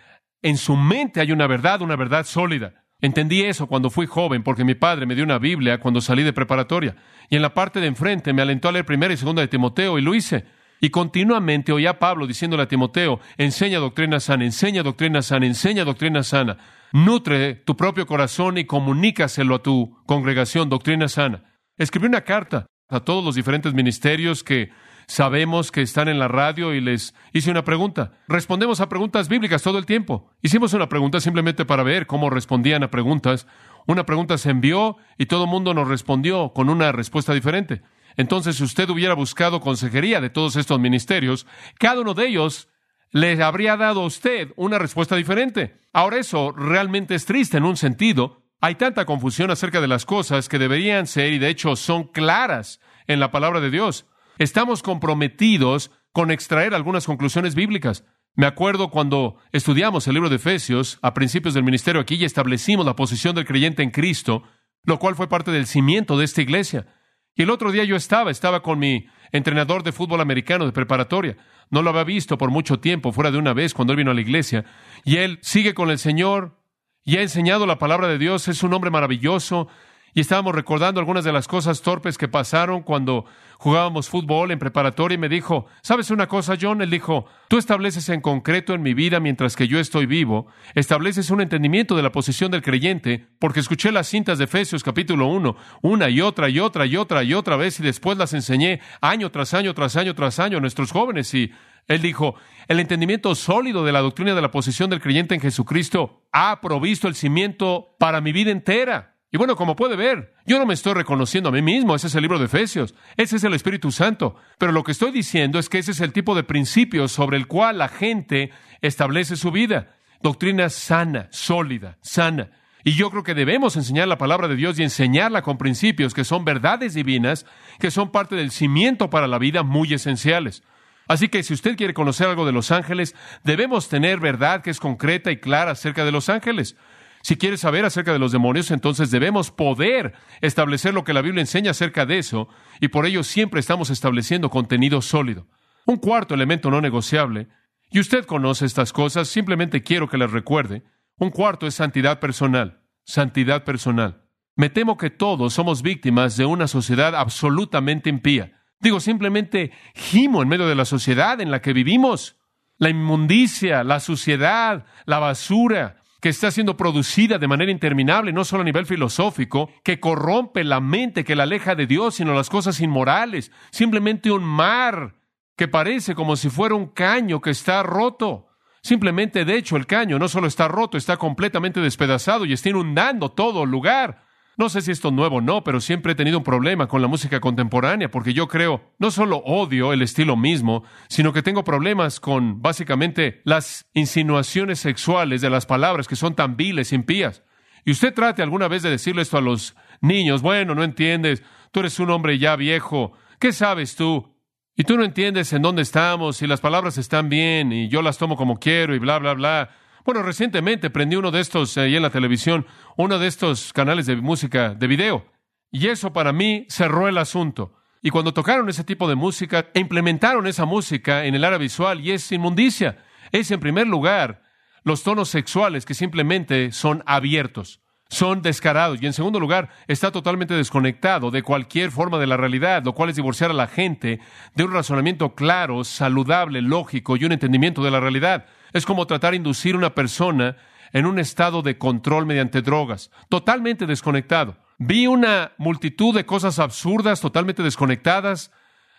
en 0.42 0.56
su 0.56 0.76
mente 0.76 1.20
hay 1.20 1.32
una 1.32 1.46
verdad, 1.46 1.82
una 1.82 1.96
verdad 1.96 2.24
sólida. 2.24 2.84
Entendí 3.02 3.42
eso 3.42 3.66
cuando 3.66 3.90
fui 3.90 4.06
joven, 4.06 4.42
porque 4.42 4.64
mi 4.64 4.74
padre 4.74 5.06
me 5.06 5.14
dio 5.14 5.24
una 5.24 5.38
Biblia 5.38 5.78
cuando 5.78 6.00
salí 6.00 6.22
de 6.22 6.32
preparatoria. 6.32 6.96
Y 7.28 7.36
en 7.36 7.42
la 7.42 7.54
parte 7.54 7.80
de 7.80 7.86
enfrente 7.86 8.32
me 8.32 8.42
alentó 8.42 8.68
a 8.68 8.72
leer 8.72 8.84
primera 8.84 9.12
y 9.12 9.16
segunda 9.16 9.42
de 9.42 9.48
Timoteo, 9.48 9.98
y 9.98 10.02
lo 10.02 10.14
hice. 10.14 10.44
Y 10.80 10.90
continuamente 10.90 11.72
oía 11.72 11.90
a 11.90 11.98
Pablo 11.98 12.26
diciéndole 12.26 12.62
a 12.62 12.68
Timoteo, 12.68 13.20
enseña 13.36 13.78
doctrina 13.78 14.20
sana, 14.20 14.44
enseña 14.44 14.82
doctrina 14.82 15.20
sana, 15.22 15.46
enseña 15.46 15.84
doctrina 15.84 16.22
sana. 16.22 16.56
Nutre 16.92 17.54
tu 17.54 17.76
propio 17.76 18.06
corazón 18.06 18.58
y 18.58 18.64
comunícaselo 18.64 19.56
a 19.56 19.62
tu 19.62 19.98
congregación, 20.06 20.68
doctrina 20.68 21.08
sana. 21.08 21.49
Escribí 21.80 22.08
una 22.08 22.24
carta 22.24 22.66
a 22.90 23.00
todos 23.00 23.24
los 23.24 23.36
diferentes 23.36 23.72
ministerios 23.72 24.44
que 24.44 24.68
sabemos 25.06 25.72
que 25.72 25.80
están 25.80 26.08
en 26.08 26.18
la 26.18 26.28
radio 26.28 26.74
y 26.74 26.80
les 26.82 27.14
hice 27.32 27.50
una 27.50 27.64
pregunta. 27.64 28.12
Respondemos 28.28 28.82
a 28.82 28.90
preguntas 28.90 29.30
bíblicas 29.30 29.62
todo 29.62 29.78
el 29.78 29.86
tiempo. 29.86 30.30
Hicimos 30.42 30.74
una 30.74 30.90
pregunta 30.90 31.20
simplemente 31.20 31.64
para 31.64 31.82
ver 31.82 32.06
cómo 32.06 32.28
respondían 32.28 32.82
a 32.82 32.90
preguntas. 32.90 33.46
Una 33.86 34.04
pregunta 34.04 34.36
se 34.36 34.50
envió 34.50 34.98
y 35.16 35.24
todo 35.24 35.44
el 35.44 35.50
mundo 35.50 35.72
nos 35.72 35.88
respondió 35.88 36.52
con 36.52 36.68
una 36.68 36.92
respuesta 36.92 37.32
diferente. 37.32 37.80
Entonces, 38.14 38.56
si 38.56 38.64
usted 38.64 38.90
hubiera 38.90 39.14
buscado 39.14 39.62
consejería 39.62 40.20
de 40.20 40.28
todos 40.28 40.56
estos 40.56 40.78
ministerios, 40.78 41.46
cada 41.78 42.02
uno 42.02 42.12
de 42.12 42.26
ellos 42.26 42.68
le 43.10 43.42
habría 43.42 43.78
dado 43.78 44.02
a 44.02 44.06
usted 44.06 44.52
una 44.56 44.78
respuesta 44.78 45.16
diferente. 45.16 45.80
Ahora 45.94 46.18
eso 46.18 46.52
realmente 46.52 47.14
es 47.14 47.24
triste 47.24 47.56
en 47.56 47.64
un 47.64 47.78
sentido, 47.78 48.42
hay 48.60 48.74
tanta 48.74 49.06
confusión 49.06 49.50
acerca 49.50 49.80
de 49.80 49.88
las 49.88 50.04
cosas 50.04 50.48
que 50.48 50.58
deberían 50.58 51.06
ser 51.06 51.32
y 51.32 51.38
de 51.38 51.48
hecho 51.48 51.76
son 51.76 52.04
claras 52.04 52.80
en 53.06 53.18
la 53.18 53.30
palabra 53.30 53.60
de 53.60 53.70
Dios. 53.70 54.06
Estamos 54.38 54.82
comprometidos 54.82 55.90
con 56.12 56.30
extraer 56.30 56.74
algunas 56.74 57.06
conclusiones 57.06 57.54
bíblicas. 57.54 58.04
Me 58.34 58.46
acuerdo 58.46 58.90
cuando 58.90 59.36
estudiamos 59.52 60.06
el 60.06 60.14
libro 60.14 60.28
de 60.28 60.36
Efesios 60.36 60.98
a 61.02 61.14
principios 61.14 61.54
del 61.54 61.64
ministerio 61.64 62.00
aquí 62.00 62.16
y 62.16 62.24
establecimos 62.24 62.86
la 62.86 62.96
posición 62.96 63.34
del 63.34 63.46
creyente 63.46 63.82
en 63.82 63.90
Cristo, 63.90 64.44
lo 64.84 64.98
cual 64.98 65.14
fue 65.14 65.28
parte 65.28 65.50
del 65.50 65.66
cimiento 65.66 66.16
de 66.18 66.24
esta 66.24 66.42
iglesia. 66.42 66.86
Y 67.34 67.42
el 67.42 67.50
otro 67.50 67.72
día 67.72 67.84
yo 67.84 67.96
estaba, 67.96 68.30
estaba 68.30 68.62
con 68.62 68.78
mi 68.78 69.06
entrenador 69.32 69.82
de 69.82 69.92
fútbol 69.92 70.20
americano 70.20 70.66
de 70.66 70.72
preparatoria. 70.72 71.36
No 71.70 71.82
lo 71.82 71.90
había 71.90 72.04
visto 72.04 72.36
por 72.36 72.50
mucho 72.50 72.80
tiempo, 72.80 73.12
fuera 73.12 73.30
de 73.30 73.38
una 73.38 73.54
vez 73.54 73.74
cuando 73.74 73.92
él 73.92 73.98
vino 73.98 74.10
a 74.10 74.14
la 74.14 74.20
iglesia. 74.20 74.64
Y 75.04 75.16
él 75.16 75.38
sigue 75.42 75.72
con 75.72 75.90
el 75.90 75.98
Señor, 75.98 76.59
y 77.04 77.16
ha 77.16 77.22
enseñado 77.22 77.66
la 77.66 77.78
palabra 77.78 78.08
de 78.08 78.18
Dios, 78.18 78.48
es 78.48 78.62
un 78.62 78.72
hombre 78.74 78.90
maravilloso. 78.90 79.68
Y 80.12 80.20
estábamos 80.20 80.54
recordando 80.54 80.98
algunas 80.98 81.24
de 81.24 81.32
las 81.32 81.46
cosas 81.46 81.82
torpes 81.82 82.18
que 82.18 82.26
pasaron 82.26 82.82
cuando 82.82 83.26
jugábamos 83.58 84.08
fútbol 84.08 84.50
en 84.50 84.58
preparatoria 84.58 85.14
y 85.14 85.18
me 85.18 85.28
dijo, 85.28 85.66
¿sabes 85.82 86.10
una 86.10 86.26
cosa, 86.26 86.56
John? 86.60 86.82
Él 86.82 86.90
dijo, 86.90 87.26
tú 87.46 87.58
estableces 87.58 88.08
en 88.08 88.20
concreto 88.20 88.74
en 88.74 88.82
mi 88.82 88.92
vida 88.92 89.20
mientras 89.20 89.54
que 89.54 89.68
yo 89.68 89.78
estoy 89.78 90.06
vivo, 90.06 90.48
estableces 90.74 91.30
un 91.30 91.42
entendimiento 91.42 91.94
de 91.94 92.02
la 92.02 92.10
posición 92.10 92.50
del 92.50 92.62
creyente, 92.62 93.28
porque 93.38 93.60
escuché 93.60 93.92
las 93.92 94.08
cintas 94.08 94.38
de 94.38 94.44
Efesios 94.44 94.82
capítulo 94.82 95.26
1 95.26 95.56
una 95.82 96.08
y 96.08 96.20
otra 96.20 96.48
y 96.48 96.58
otra 96.58 96.86
y 96.86 96.96
otra 96.96 97.22
y 97.22 97.34
otra 97.34 97.56
vez 97.56 97.78
y 97.78 97.84
después 97.84 98.18
las 98.18 98.32
enseñé 98.32 98.80
año 99.00 99.30
tras 99.30 99.54
año 99.54 99.74
tras 99.74 99.94
año 99.94 100.14
tras 100.14 100.40
año 100.40 100.58
a 100.58 100.60
nuestros 100.60 100.90
jóvenes 100.90 101.32
y 101.34 101.52
él 101.86 102.02
dijo, 102.02 102.34
el 102.68 102.80
entendimiento 102.80 103.34
sólido 103.34 103.84
de 103.84 103.92
la 103.92 104.00
doctrina 104.00 104.34
de 104.34 104.42
la 104.42 104.50
posición 104.50 104.90
del 104.90 105.00
creyente 105.00 105.34
en 105.34 105.40
Jesucristo 105.40 106.22
ha 106.32 106.60
provisto 106.60 107.08
el 107.08 107.14
cimiento 107.14 107.96
para 107.98 108.20
mi 108.20 108.32
vida 108.32 108.50
entera. 108.50 109.16
Y 109.32 109.38
bueno, 109.38 109.54
como 109.54 109.76
puede 109.76 109.94
ver, 109.94 110.34
yo 110.44 110.58
no 110.58 110.66
me 110.66 110.74
estoy 110.74 110.94
reconociendo 110.94 111.50
a 111.50 111.52
mí 111.52 111.62
mismo, 111.62 111.94
ese 111.94 112.08
es 112.08 112.14
el 112.16 112.22
libro 112.22 112.40
de 112.40 112.46
Efesios, 112.46 112.94
ese 113.16 113.36
es 113.36 113.44
el 113.44 113.54
Espíritu 113.54 113.92
Santo, 113.92 114.34
pero 114.58 114.72
lo 114.72 114.82
que 114.82 114.90
estoy 114.90 115.12
diciendo 115.12 115.60
es 115.60 115.68
que 115.68 115.78
ese 115.78 115.92
es 115.92 116.00
el 116.00 116.12
tipo 116.12 116.34
de 116.34 116.42
principio 116.42 117.06
sobre 117.06 117.36
el 117.36 117.46
cual 117.46 117.78
la 117.78 117.88
gente 117.88 118.50
establece 118.80 119.36
su 119.36 119.52
vida. 119.52 119.94
Doctrina 120.20 120.68
sana, 120.68 121.28
sólida, 121.30 121.96
sana. 122.02 122.50
Y 122.82 122.92
yo 122.92 123.10
creo 123.10 123.22
que 123.22 123.34
debemos 123.34 123.76
enseñar 123.76 124.08
la 124.08 124.18
palabra 124.18 124.48
de 124.48 124.56
Dios 124.56 124.78
y 124.78 124.82
enseñarla 124.82 125.42
con 125.42 125.58
principios 125.58 126.12
que 126.12 126.24
son 126.24 126.44
verdades 126.44 126.94
divinas, 126.94 127.46
que 127.78 127.90
son 127.90 128.10
parte 128.10 128.34
del 128.36 128.50
cimiento 128.50 129.10
para 129.10 129.28
la 129.28 129.38
vida 129.38 129.62
muy 129.62 129.92
esenciales. 129.92 130.62
Así 131.10 131.28
que 131.28 131.42
si 131.42 131.54
usted 131.54 131.76
quiere 131.76 131.92
conocer 131.92 132.28
algo 132.28 132.46
de 132.46 132.52
los 132.52 132.70
ángeles, 132.70 133.16
debemos 133.42 133.88
tener 133.88 134.20
verdad 134.20 134.62
que 134.62 134.70
es 134.70 134.78
concreta 134.78 135.32
y 135.32 135.38
clara 135.38 135.72
acerca 135.72 136.04
de 136.04 136.12
los 136.12 136.28
ángeles. 136.28 136.76
Si 137.24 137.34
quiere 137.34 137.56
saber 137.56 137.84
acerca 137.84 138.12
de 138.12 138.20
los 138.20 138.30
demonios, 138.30 138.70
entonces 138.70 139.10
debemos 139.10 139.50
poder 139.50 140.12
establecer 140.40 140.94
lo 140.94 141.02
que 141.02 141.12
la 141.12 141.20
Biblia 141.20 141.40
enseña 141.40 141.72
acerca 141.72 142.06
de 142.06 142.18
eso, 142.18 142.46
y 142.80 142.86
por 142.86 143.06
ello 143.06 143.24
siempre 143.24 143.58
estamos 143.58 143.90
estableciendo 143.90 144.50
contenido 144.50 145.02
sólido. 145.02 145.48
Un 145.84 145.96
cuarto 145.96 146.34
elemento 146.34 146.70
no 146.70 146.80
negociable, 146.80 147.48
y 147.90 147.98
usted 147.98 148.24
conoce 148.24 148.64
estas 148.64 148.92
cosas, 148.92 149.26
simplemente 149.26 149.82
quiero 149.82 150.08
que 150.08 150.16
las 150.16 150.30
recuerde. 150.30 150.84
Un 151.16 151.30
cuarto 151.30 151.66
es 151.66 151.74
santidad 151.74 152.20
personal, 152.20 152.82
santidad 153.02 153.64
personal. 153.64 154.22
Me 154.54 154.70
temo 154.70 154.96
que 154.96 155.10
todos 155.10 155.54
somos 155.54 155.82
víctimas 155.82 156.36
de 156.36 156.44
una 156.44 156.68
sociedad 156.68 157.16
absolutamente 157.16 158.10
impía. 158.10 158.59
Digo, 158.80 158.98
simplemente 158.98 159.72
gimo 159.94 160.42
en 160.42 160.48
medio 160.48 160.66
de 160.66 160.74
la 160.74 160.86
sociedad 160.86 161.40
en 161.40 161.50
la 161.50 161.60
que 161.60 161.72
vivimos. 161.74 162.36
La 162.78 162.88
inmundicia, 162.88 163.84
la 163.84 164.00
suciedad, 164.00 164.86
la 165.04 165.18
basura, 165.18 166.00
que 166.20 166.30
está 166.30 166.50
siendo 166.50 166.76
producida 166.76 167.38
de 167.38 167.48
manera 167.48 167.70
interminable, 167.70 168.32
no 168.32 168.44
solo 168.44 168.62
a 168.62 168.64
nivel 168.64 168.86
filosófico, 168.86 169.70
que 169.84 170.00
corrompe 170.00 170.64
la 170.64 170.80
mente, 170.80 171.24
que 171.24 171.36
la 171.36 171.42
aleja 171.42 171.74
de 171.74 171.86
Dios, 171.86 172.14
sino 172.16 172.34
las 172.34 172.48
cosas 172.48 172.80
inmorales, 172.80 173.52
simplemente 173.70 174.30
un 174.30 174.44
mar 174.44 175.14
que 175.56 175.68
parece 175.68 176.14
como 176.14 176.36
si 176.36 176.48
fuera 176.48 176.74
un 176.74 176.86
caño 176.86 177.42
que 177.42 177.50
está 177.50 177.82
roto. 177.82 178.48
Simplemente, 178.82 179.44
de 179.44 179.56
hecho, 179.56 179.76
el 179.76 179.86
caño 179.86 180.18
no 180.18 180.28
solo 180.28 180.46
está 180.46 180.68
roto, 180.68 180.96
está 180.96 181.18
completamente 181.18 181.80
despedazado 181.80 182.46
y 182.46 182.54
está 182.54 182.70
inundando 182.70 183.30
todo 183.30 183.66
lugar. 183.66 184.24
No 184.60 184.68
sé 184.68 184.82
si 184.82 184.90
esto 184.90 185.08
es 185.08 185.14
nuevo 185.14 185.36
o 185.36 185.40
no, 185.40 185.64
pero 185.64 185.80
siempre 185.80 186.12
he 186.12 186.14
tenido 186.14 186.36
un 186.36 186.44
problema 186.44 186.86
con 186.86 187.00
la 187.00 187.08
música 187.08 187.40
contemporánea, 187.40 188.10
porque 188.10 188.34
yo 188.34 188.46
creo, 188.46 188.92
no 188.98 189.10
solo 189.10 189.38
odio 189.38 189.94
el 189.94 190.02
estilo 190.02 190.36
mismo, 190.36 190.84
sino 191.08 191.32
que 191.32 191.40
tengo 191.40 191.64
problemas 191.64 192.20
con 192.20 192.60
básicamente 192.60 193.40
las 193.44 193.88
insinuaciones 193.94 194.78
sexuales 194.78 195.40
de 195.40 195.48
las 195.48 195.64
palabras 195.64 196.06
que 196.06 196.14
son 196.14 196.34
tan 196.34 196.58
viles, 196.58 196.92
impías. 196.92 197.42
Y 197.86 197.92
usted 197.92 198.12
trate 198.12 198.42
alguna 198.42 198.68
vez 198.68 198.82
de 198.82 198.90
decirle 198.90 199.22
esto 199.22 199.38
a 199.38 199.40
los 199.40 199.74
niños, 200.02 200.42
bueno, 200.42 200.74
no 200.74 200.84
entiendes, 200.84 201.42
tú 201.72 201.80
eres 201.80 201.98
un 201.98 202.10
hombre 202.10 202.38
ya 202.38 202.54
viejo, 202.54 203.12
¿qué 203.38 203.54
sabes 203.54 203.96
tú? 203.96 204.36
Y 204.76 204.84
tú 204.84 204.98
no 204.98 205.04
entiendes 205.04 205.54
en 205.54 205.62
dónde 205.62 205.80
estamos, 205.80 206.42
y 206.42 206.46
las 206.46 206.60
palabras 206.60 206.98
están 206.98 207.30
bien, 207.30 207.72
y 207.72 207.88
yo 207.88 208.02
las 208.02 208.18
tomo 208.18 208.36
como 208.36 208.58
quiero, 208.58 208.94
y 208.94 208.98
bla, 208.98 209.20
bla, 209.20 209.32
bla. 209.32 209.70
Bueno, 210.10 210.24
recientemente 210.24 210.90
prendí 210.90 211.14
uno 211.14 211.30
de 211.30 211.38
estos 211.38 211.78
ahí 211.78 211.94
en 211.94 212.02
la 212.02 212.10
televisión, 212.10 212.66
uno 212.96 213.20
de 213.20 213.28
estos 213.28 213.72
canales 213.72 214.06
de 214.06 214.16
música 214.16 214.74
de 214.74 214.88
video. 214.88 215.24
Y 215.70 215.86
eso 215.86 216.12
para 216.12 216.32
mí 216.32 216.66
cerró 216.68 217.06
el 217.06 217.16
asunto. 217.16 217.74
Y 218.02 218.10
cuando 218.10 218.34
tocaron 218.34 218.68
ese 218.68 218.82
tipo 218.82 219.08
de 219.08 219.14
música 219.14 219.68
e 219.72 219.78
implementaron 219.78 220.48
esa 220.48 220.64
música 220.64 221.26
en 221.26 221.36
el 221.36 221.44
área 221.44 221.58
visual, 221.58 222.00
y 222.00 222.10
es 222.10 222.32
inmundicia, 222.32 222.98
es 223.30 223.52
en 223.52 223.60
primer 223.60 223.86
lugar 223.86 224.42
los 224.82 225.04
tonos 225.04 225.28
sexuales 225.28 225.86
que 225.86 225.94
simplemente 225.94 226.72
son 226.72 227.04
abiertos, 227.06 227.80
son 228.08 228.42
descarados. 228.42 229.00
Y 229.00 229.06
en 229.06 229.12
segundo 229.12 229.38
lugar, 229.38 229.68
está 229.86 230.10
totalmente 230.10 230.54
desconectado 230.54 231.30
de 231.30 231.44
cualquier 231.44 231.92
forma 231.92 232.18
de 232.18 232.26
la 232.26 232.36
realidad, 232.36 232.82
lo 232.84 232.94
cual 232.94 233.10
es 233.10 233.16
divorciar 233.16 233.52
a 233.52 233.54
la 233.54 233.68
gente 233.68 234.18
de 234.56 234.64
un 234.64 234.72
razonamiento 234.72 235.36
claro, 235.36 235.84
saludable, 235.84 236.62
lógico 236.62 237.16
y 237.16 237.24
un 237.26 237.30
entendimiento 237.30 237.84
de 237.84 237.92
la 237.92 238.00
realidad. 238.00 238.46
Es 238.72 238.86
como 238.86 239.06
tratar 239.06 239.32
de 239.32 239.38
inducir 239.38 239.74
a 239.74 239.78
una 239.78 239.94
persona 239.94 240.56
en 240.92 241.06
un 241.06 241.18
estado 241.18 241.62
de 241.62 241.78
control 241.78 242.26
mediante 242.26 242.62
drogas, 242.62 243.10
totalmente 243.28 243.86
desconectado. 243.86 244.56
Vi 244.78 245.06
una 245.06 245.52
multitud 245.58 246.14
de 246.14 246.26
cosas 246.26 246.58
absurdas, 246.58 247.20
totalmente 247.20 247.62
desconectadas, 247.62 248.50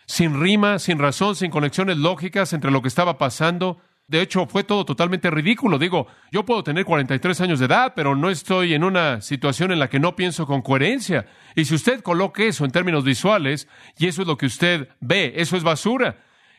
sin 0.05 0.39
rima, 0.39 0.79
sin 0.79 0.99
razón, 0.99 1.35
sin 1.35 1.51
conexiones 1.51 1.97
lógicas 1.97 2.53
entre 2.53 2.71
lo 2.71 2.81
que 2.81 2.87
estaba 2.87 3.17
pasando. 3.17 3.81
De 4.07 4.21
hecho, 4.21 4.45
fue 4.45 4.63
todo 4.63 4.83
totalmente 4.83 5.31
ridículo. 5.31 5.79
Digo, 5.79 6.07
yo 6.31 6.43
puedo 6.45 6.63
tener 6.63 6.85
43 6.85 7.41
años 7.41 7.59
de 7.59 7.65
edad, 7.65 7.93
pero 7.95 8.15
no 8.15 8.29
estoy 8.29 8.73
en 8.73 8.83
una 8.83 9.21
situación 9.21 9.71
en 9.71 9.79
la 9.79 9.89
que 9.89 9.99
no 9.99 10.15
pienso 10.15 10.45
con 10.45 10.61
coherencia. 10.61 11.27
Y 11.55 11.65
si 11.65 11.75
usted 11.75 12.01
coloca 12.01 12.43
eso 12.43 12.65
en 12.65 12.71
términos 12.71 13.05
visuales, 13.05 13.67
y 13.97 14.07
eso 14.07 14.21
es 14.21 14.27
lo 14.27 14.37
que 14.37 14.47
usted 14.47 14.89
ve, 14.99 15.33
eso 15.37 15.55
es 15.55 15.63
basura. 15.63 16.17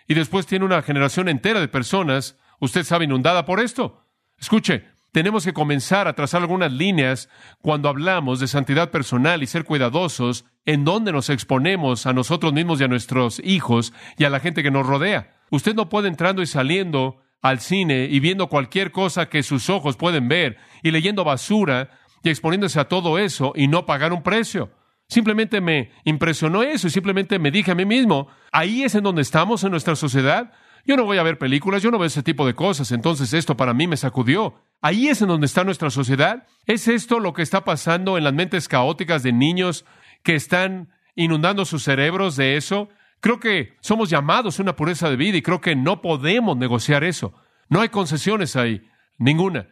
Y 0.09 0.14
después 0.14 0.46
tiene 0.46 0.64
una 0.64 0.83
generación 0.83 1.29
entera 1.29 1.61
de 1.61 1.68
personas 1.68 2.38
usted 2.62 2.85
sabe, 2.85 3.05
inundada 3.05 3.44
por 3.44 3.61
esto. 3.61 4.05
Escuche, 4.38 4.85
tenemos 5.11 5.44
que 5.44 5.53
comenzar 5.53 6.07
a 6.07 6.14
trazar 6.14 6.40
algunas 6.40 6.72
líneas 6.72 7.29
cuando 7.61 7.88
hablamos 7.88 8.40
de 8.40 8.46
santidad 8.46 8.90
personal 8.90 9.42
y 9.42 9.46
ser 9.46 9.64
cuidadosos 9.64 10.46
en 10.64 10.85
donde 10.85 11.12
nos 11.12 11.29
exponemos 11.29 12.07
a 12.07 12.12
nosotros 12.12 12.53
mismos 12.53 12.81
y 12.81 12.85
a 12.85 12.88
nuestros 12.88 13.40
hijos 13.44 13.92
y 14.16 14.25
a 14.25 14.31
la 14.31 14.40
gente 14.40 14.62
que 14.62 14.70
nos 14.70 14.87
rodea. 14.87 15.42
Usted 15.51 15.75
no 15.75 15.88
puede 15.88 16.09
entrando 16.09 16.40
y 16.40 16.46
saliendo 16.46 17.18
al 17.42 17.61
cine 17.61 18.07
y 18.09 18.20
viendo 18.20 18.48
cualquier 18.48 18.92
cosa 18.92 19.29
que 19.29 19.42
sus 19.42 19.68
ojos 19.68 19.96
pueden 19.96 20.29
ver 20.29 20.57
y 20.85 20.92
leyendo 20.92 21.25
basura 21.25 21.90
y 22.22 22.31
exponiéndose 22.31 22.79
a 22.79 22.88
todo 22.88 23.18
eso 23.18 23.53
y 23.57 23.66
no 23.66 23.85
pagar 23.87 24.12
un 24.12 24.22
precio. 24.22 24.70
Simplemente 25.09 25.61
me 25.61 25.90
impresionó 26.05 26.62
eso 26.62 26.87
y 26.87 26.90
simplemente 26.90 27.40
me 27.40 27.51
dije 27.51 27.72
a 27.72 27.75
mí 27.75 27.85
mismo, 27.85 28.29
ahí 28.53 28.85
es 28.85 28.94
en 28.94 29.03
donde 29.03 29.20
estamos 29.20 29.64
en 29.64 29.72
nuestra 29.72 29.96
sociedad. 29.96 30.53
Yo 30.85 30.97
no 30.97 31.05
voy 31.05 31.18
a 31.18 31.23
ver 31.23 31.38
películas, 31.38 31.83
yo 31.83 31.90
no 31.90 31.99
veo 31.99 32.07
ese 32.07 32.23
tipo 32.23 32.45
de 32.45 32.55
cosas, 32.55 32.90
entonces 32.90 33.33
esto 33.35 33.57
para 33.57 33.73
mí 33.73 33.87
me 33.87 33.97
sacudió. 33.97 34.55
Ahí 34.81 35.09
es 35.09 35.23
en 35.23 35.29
donde 35.29 35.47
está 35.47 35.62
nuestra 35.62 35.90
sociedad. 35.90 36.47
¿Es 36.66 36.88
esto 36.88 37.21
lo 37.21 37.33
que 37.33 37.42
está 37.42 37.64
pasando 37.64 38.18
en 38.18 38.25
las 38.25 38.35
mentes 38.35 38.66
caóticas 38.66 39.23
de 39.23 39.33
niños 39.33 39.85
que 40.25 40.35
están 40.35 40.88
inundando 41.14 41.64
sus 41.64 41.85
cerebros 41.85 42.35
de 42.37 42.57
eso? 42.57 42.88
Creo 43.21 43.38
que 43.38 43.77
somos 43.81 44.11
llamados 44.11 44.59
a 44.59 44.62
una 44.62 44.75
pureza 44.75 45.09
de 45.09 45.14
vida 45.14 45.37
y 45.37 45.42
creo 45.42 45.61
que 45.61 45.77
no 45.77 46.03
podemos 46.03 46.57
negociar 46.57 47.05
eso. 47.05 47.33
No 47.68 47.81
hay 47.81 47.88
concesiones 47.88 48.57
ahí, 48.57 48.83
ninguna. 49.18 49.68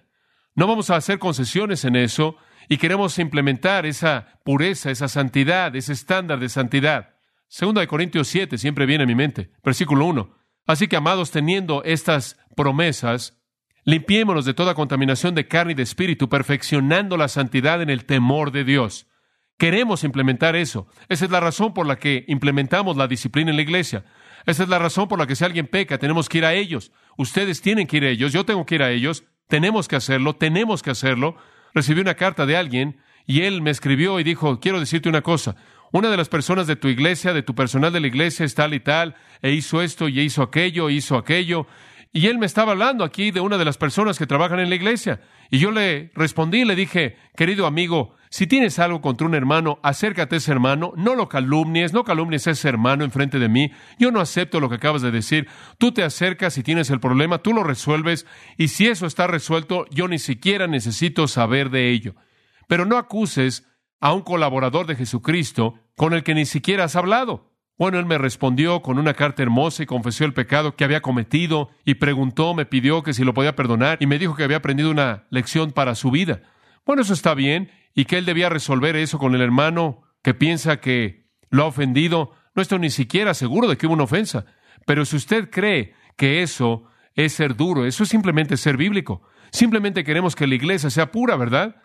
No 0.54 0.68
vamos 0.68 0.90
a 0.90 0.96
hacer 0.96 1.18
concesiones 1.18 1.84
en 1.84 1.96
eso 1.96 2.36
y 2.68 2.78
queremos 2.78 3.18
implementar 3.18 3.84
esa 3.84 4.38
pureza, 4.44 4.92
esa 4.92 5.08
santidad, 5.08 5.74
ese 5.74 5.92
estándar 5.92 6.38
de 6.38 6.48
santidad. 6.48 7.16
Segunda 7.48 7.80
de 7.80 7.88
Corintios 7.88 8.28
7 8.28 8.58
siempre 8.58 8.86
viene 8.86 9.02
a 9.02 9.06
mi 9.08 9.16
mente, 9.16 9.50
versículo 9.64 10.06
1. 10.06 10.39
Así 10.70 10.86
que, 10.86 10.94
amados, 10.94 11.32
teniendo 11.32 11.82
estas 11.82 12.38
promesas, 12.54 13.36
limpiémonos 13.82 14.44
de 14.44 14.54
toda 14.54 14.74
contaminación 14.74 15.34
de 15.34 15.48
carne 15.48 15.72
y 15.72 15.74
de 15.74 15.82
espíritu, 15.82 16.28
perfeccionando 16.28 17.16
la 17.16 17.26
santidad 17.26 17.82
en 17.82 17.90
el 17.90 18.04
temor 18.04 18.52
de 18.52 18.62
Dios. 18.62 19.08
Queremos 19.58 20.04
implementar 20.04 20.54
eso. 20.54 20.86
Esa 21.08 21.24
es 21.24 21.32
la 21.32 21.40
razón 21.40 21.74
por 21.74 21.86
la 21.86 21.98
que 21.98 22.24
implementamos 22.28 22.96
la 22.96 23.08
disciplina 23.08 23.50
en 23.50 23.56
la 23.56 23.62
iglesia. 23.62 24.04
Esa 24.46 24.62
es 24.62 24.68
la 24.68 24.78
razón 24.78 25.08
por 25.08 25.18
la 25.18 25.26
que 25.26 25.34
si 25.34 25.44
alguien 25.44 25.66
peca, 25.66 25.98
tenemos 25.98 26.28
que 26.28 26.38
ir 26.38 26.44
a 26.44 26.54
ellos. 26.54 26.92
Ustedes 27.18 27.60
tienen 27.62 27.88
que 27.88 27.96
ir 27.96 28.04
a 28.04 28.08
ellos, 28.08 28.32
yo 28.32 28.44
tengo 28.44 28.64
que 28.64 28.76
ir 28.76 28.84
a 28.84 28.92
ellos, 28.92 29.24
tenemos 29.48 29.88
que 29.88 29.96
hacerlo, 29.96 30.36
tenemos 30.36 30.84
que 30.84 30.90
hacerlo. 30.90 31.36
Recibí 31.74 32.00
una 32.00 32.14
carta 32.14 32.46
de 32.46 32.56
alguien 32.56 33.00
y 33.26 33.42
él 33.42 33.60
me 33.60 33.70
escribió 33.70 34.20
y 34.20 34.24
dijo, 34.24 34.60
quiero 34.60 34.78
decirte 34.78 35.08
una 35.08 35.22
cosa, 35.22 35.56
una 35.92 36.10
de 36.10 36.16
las 36.16 36.28
personas 36.28 36.66
de 36.66 36.76
tu 36.76 36.88
iglesia, 36.88 37.32
de 37.32 37.42
tu 37.42 37.54
personal 37.54 37.92
de 37.92 38.00
la 38.00 38.06
iglesia 38.06 38.44
es 38.44 38.54
tal 38.54 38.74
y 38.74 38.80
tal, 38.80 39.14
e 39.42 39.52
hizo 39.52 39.82
esto 39.82 40.08
y 40.08 40.20
hizo 40.20 40.42
aquello, 40.42 40.88
e 40.88 40.94
hizo 40.94 41.16
aquello. 41.16 41.66
Y 42.12 42.26
él 42.26 42.38
me 42.38 42.46
estaba 42.46 42.72
hablando 42.72 43.04
aquí 43.04 43.30
de 43.30 43.40
una 43.40 43.56
de 43.56 43.64
las 43.64 43.78
personas 43.78 44.18
que 44.18 44.26
trabajan 44.26 44.58
en 44.58 44.68
la 44.68 44.74
iglesia. 44.74 45.20
Y 45.48 45.58
yo 45.58 45.70
le 45.70 46.10
respondí 46.14 46.62
y 46.62 46.64
le 46.64 46.74
dije, 46.74 47.16
querido 47.36 47.66
amigo, 47.66 48.16
si 48.30 48.46
tienes 48.46 48.78
algo 48.78 49.00
contra 49.00 49.26
un 49.26 49.34
hermano, 49.34 49.78
acércate 49.82 50.36
a 50.36 50.38
ese 50.38 50.52
hermano, 50.52 50.92
no 50.96 51.14
lo 51.14 51.28
calumnies, 51.28 51.92
no 51.92 52.04
calumnies 52.04 52.46
a 52.46 52.52
ese 52.52 52.68
hermano 52.68 53.04
enfrente 53.04 53.38
de 53.38 53.48
mí. 53.48 53.72
Yo 53.98 54.10
no 54.10 54.20
acepto 54.20 54.60
lo 54.60 54.68
que 54.68 54.76
acabas 54.76 55.02
de 55.02 55.10
decir. 55.10 55.48
Tú 55.78 55.92
te 55.92 56.02
acercas 56.02 56.58
y 56.58 56.62
tienes 56.62 56.90
el 56.90 57.00
problema, 57.00 57.38
tú 57.38 57.52
lo 57.52 57.64
resuelves, 57.64 58.26
y 58.56 58.68
si 58.68 58.86
eso 58.86 59.06
está 59.06 59.26
resuelto, 59.26 59.86
yo 59.90 60.06
ni 60.06 60.18
siquiera 60.18 60.66
necesito 60.66 61.26
saber 61.28 61.70
de 61.70 61.90
ello. 61.90 62.14
Pero 62.68 62.86
no 62.86 62.98
acuses 62.98 63.66
a 64.00 64.12
un 64.12 64.22
colaborador 64.22 64.86
de 64.86 64.96
Jesucristo 64.96 65.74
con 65.96 66.14
el 66.14 66.22
que 66.22 66.34
ni 66.34 66.46
siquiera 66.46 66.84
has 66.84 66.96
hablado. 66.96 67.50
Bueno, 67.78 67.98
él 67.98 68.04
me 68.04 68.18
respondió 68.18 68.82
con 68.82 68.98
una 68.98 69.14
carta 69.14 69.42
hermosa 69.42 69.82
y 69.82 69.86
confesó 69.86 70.24
el 70.24 70.34
pecado 70.34 70.76
que 70.76 70.84
había 70.84 71.00
cometido 71.00 71.70
y 71.84 71.94
preguntó, 71.94 72.52
me 72.54 72.66
pidió 72.66 73.02
que 73.02 73.14
si 73.14 73.24
lo 73.24 73.32
podía 73.32 73.56
perdonar 73.56 73.96
y 74.00 74.06
me 74.06 74.18
dijo 74.18 74.36
que 74.36 74.44
había 74.44 74.58
aprendido 74.58 74.90
una 74.90 75.24
lección 75.30 75.72
para 75.72 75.94
su 75.94 76.10
vida. 76.10 76.42
Bueno, 76.84 77.02
eso 77.02 77.14
está 77.14 77.34
bien 77.34 77.70
y 77.94 78.04
que 78.04 78.18
él 78.18 78.26
debía 78.26 78.50
resolver 78.50 78.96
eso 78.96 79.18
con 79.18 79.34
el 79.34 79.40
hermano 79.40 80.02
que 80.22 80.34
piensa 80.34 80.78
que 80.78 81.30
lo 81.48 81.62
ha 81.62 81.66
ofendido. 81.66 82.32
No 82.54 82.60
estoy 82.60 82.80
ni 82.80 82.90
siquiera 82.90 83.32
seguro 83.32 83.66
de 83.68 83.78
que 83.78 83.86
hubo 83.86 83.94
una 83.94 84.04
ofensa. 84.04 84.44
Pero 84.86 85.04
si 85.04 85.16
usted 85.16 85.50
cree 85.50 85.94
que 86.16 86.42
eso 86.42 86.84
es 87.14 87.32
ser 87.32 87.56
duro, 87.56 87.86
eso 87.86 88.02
es 88.02 88.08
simplemente 88.08 88.56
ser 88.56 88.76
bíblico. 88.76 89.22
Simplemente 89.52 90.04
queremos 90.04 90.36
que 90.36 90.46
la 90.46 90.54
iglesia 90.54 90.90
sea 90.90 91.10
pura, 91.10 91.36
¿verdad? 91.36 91.76